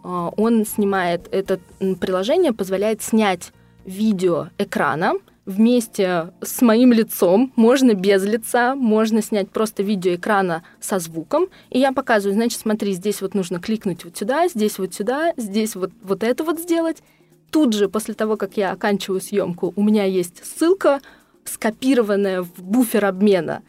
[0.05, 1.59] Э, он снимает это
[1.99, 3.51] приложение, позволяет снять
[3.83, 5.15] видео экрана
[5.45, 11.79] вместе с моим лицом, можно без лица, можно снять просто видео экрана со звуком, и
[11.79, 15.91] я показываю, значит, смотри, здесь вот нужно кликнуть вот сюда, здесь вот сюда, здесь вот,
[16.01, 17.03] вот это вот сделать.
[17.51, 20.99] Тут же, после того, как я оканчиваю съемку, у меня есть ссылка,
[21.45, 23.61] скопированная в буфер обмена.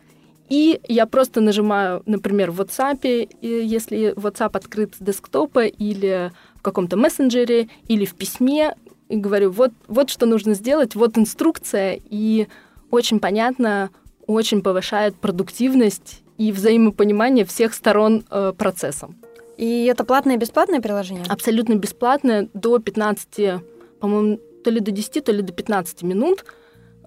[0.49, 6.97] И я просто нажимаю, например, в WhatsApp, если WhatsApp открыт с десктопа или в каком-то
[6.97, 8.77] мессенджере, или в письме,
[9.09, 12.49] и говорю, вот, вот что нужно сделать, вот инструкция, и
[12.91, 13.91] очень понятно,
[14.27, 19.09] очень повышает продуктивность и взаимопонимание всех сторон э, процесса.
[19.57, 21.25] И это платное и бесплатное приложение?
[21.29, 23.63] Абсолютно бесплатно, до 15,
[24.01, 26.45] по-моему, то ли до 10, то ли до 15 минут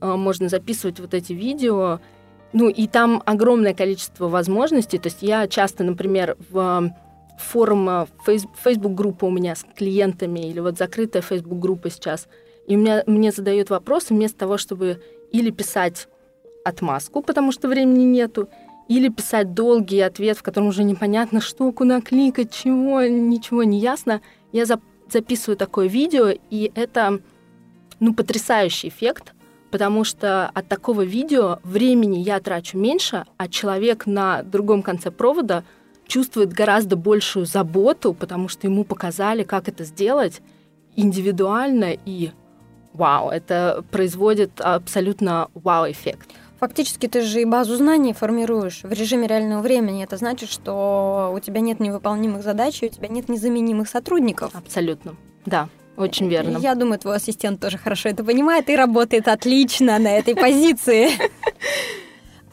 [0.01, 1.99] э, можно записывать вот эти видео.
[2.51, 4.97] Ну, и там огромное количество возможностей.
[4.97, 6.91] То есть я часто, например, в
[7.39, 12.27] форум, Facebook-группа у меня с клиентами или вот закрытая Facebook-группа сейчас,
[12.67, 16.07] и у меня, мне задают вопросы вместо того, чтобы или писать
[16.63, 18.49] отмазку, потому что времени нету,
[18.87, 24.21] или писать долгий ответ, в котором уже непонятно, что, куда кликать, чего, ничего не ясно.
[24.51, 27.19] Я зап- записываю такое видео, и это,
[27.99, 29.33] ну, потрясающий эффект,
[29.69, 35.63] потому что от такого видео времени я трачу меньше, а человек на другом конце провода
[36.09, 40.41] чувствует гораздо большую заботу, потому что ему показали, как это сделать
[40.97, 42.31] индивидуально, и
[42.93, 46.29] вау, это производит абсолютно вау-эффект.
[46.59, 50.03] Фактически ты же и базу знаний формируешь в режиме реального времени.
[50.03, 54.51] Это значит, что у тебя нет невыполнимых задач, и у тебя нет незаменимых сотрудников.
[54.53, 55.69] Абсолютно, да.
[55.95, 56.57] Очень верно.
[56.57, 61.09] Я думаю, твой ассистент тоже хорошо это понимает и работает отлично на этой позиции.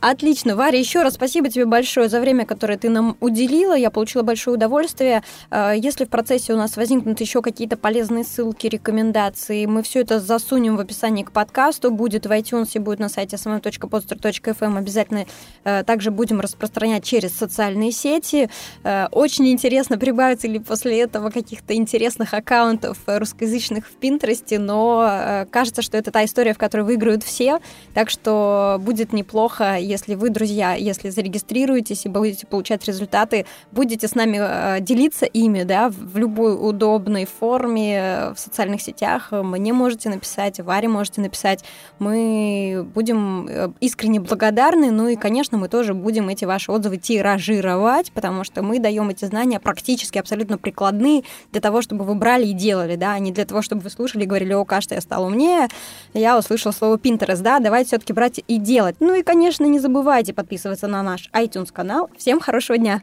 [0.09, 3.77] Отлично, Варя, еще раз спасибо тебе большое за время, которое ты нам уделила.
[3.77, 5.25] Я получила большое удовольствие.
[5.51, 10.21] Э, Если в процессе у нас возникнут еще какие-то полезные ссылки, рекомендации, мы все это
[10.21, 11.91] засунем в описании к подкасту.
[11.91, 14.79] Будет в iTunes и будет на сайте smm.podster.fm.
[14.79, 15.27] Обязательно
[15.65, 18.49] э, также будем распространять через социальные сети.
[18.85, 25.47] Э, Очень интересно, прибавится ли после этого каких-то интересных аккаунтов э, русскоязычных в Пинтересте, но
[25.51, 27.59] кажется, что это та история, в которой выиграют все.
[27.93, 34.15] Так что будет неплохо, если вы, друзья, если зарегистрируетесь и будете получать результаты, будете с
[34.15, 39.29] нами э, делиться ими, да, в любой удобной форме в социальных сетях.
[39.33, 41.65] Мне можете написать, Варе можете написать.
[41.99, 48.13] Мы будем э, искренне благодарны, ну и, конечно, мы тоже будем эти ваши отзывы тиражировать,
[48.13, 51.23] потому что мы даем эти знания практически абсолютно прикладные
[51.53, 54.25] для того, чтобы вы брали и делали, да, а не для того, чтобы вы слушали
[54.25, 55.69] и говорили, о, кажется, я стал умнее,
[56.15, 58.97] я услышал слово Pinterest, да, давайте все-таки брать и делать.
[59.01, 62.09] Ну и, конечно, не забывайте подписываться на наш iTunes канал.
[62.17, 63.03] Всем хорошего дня!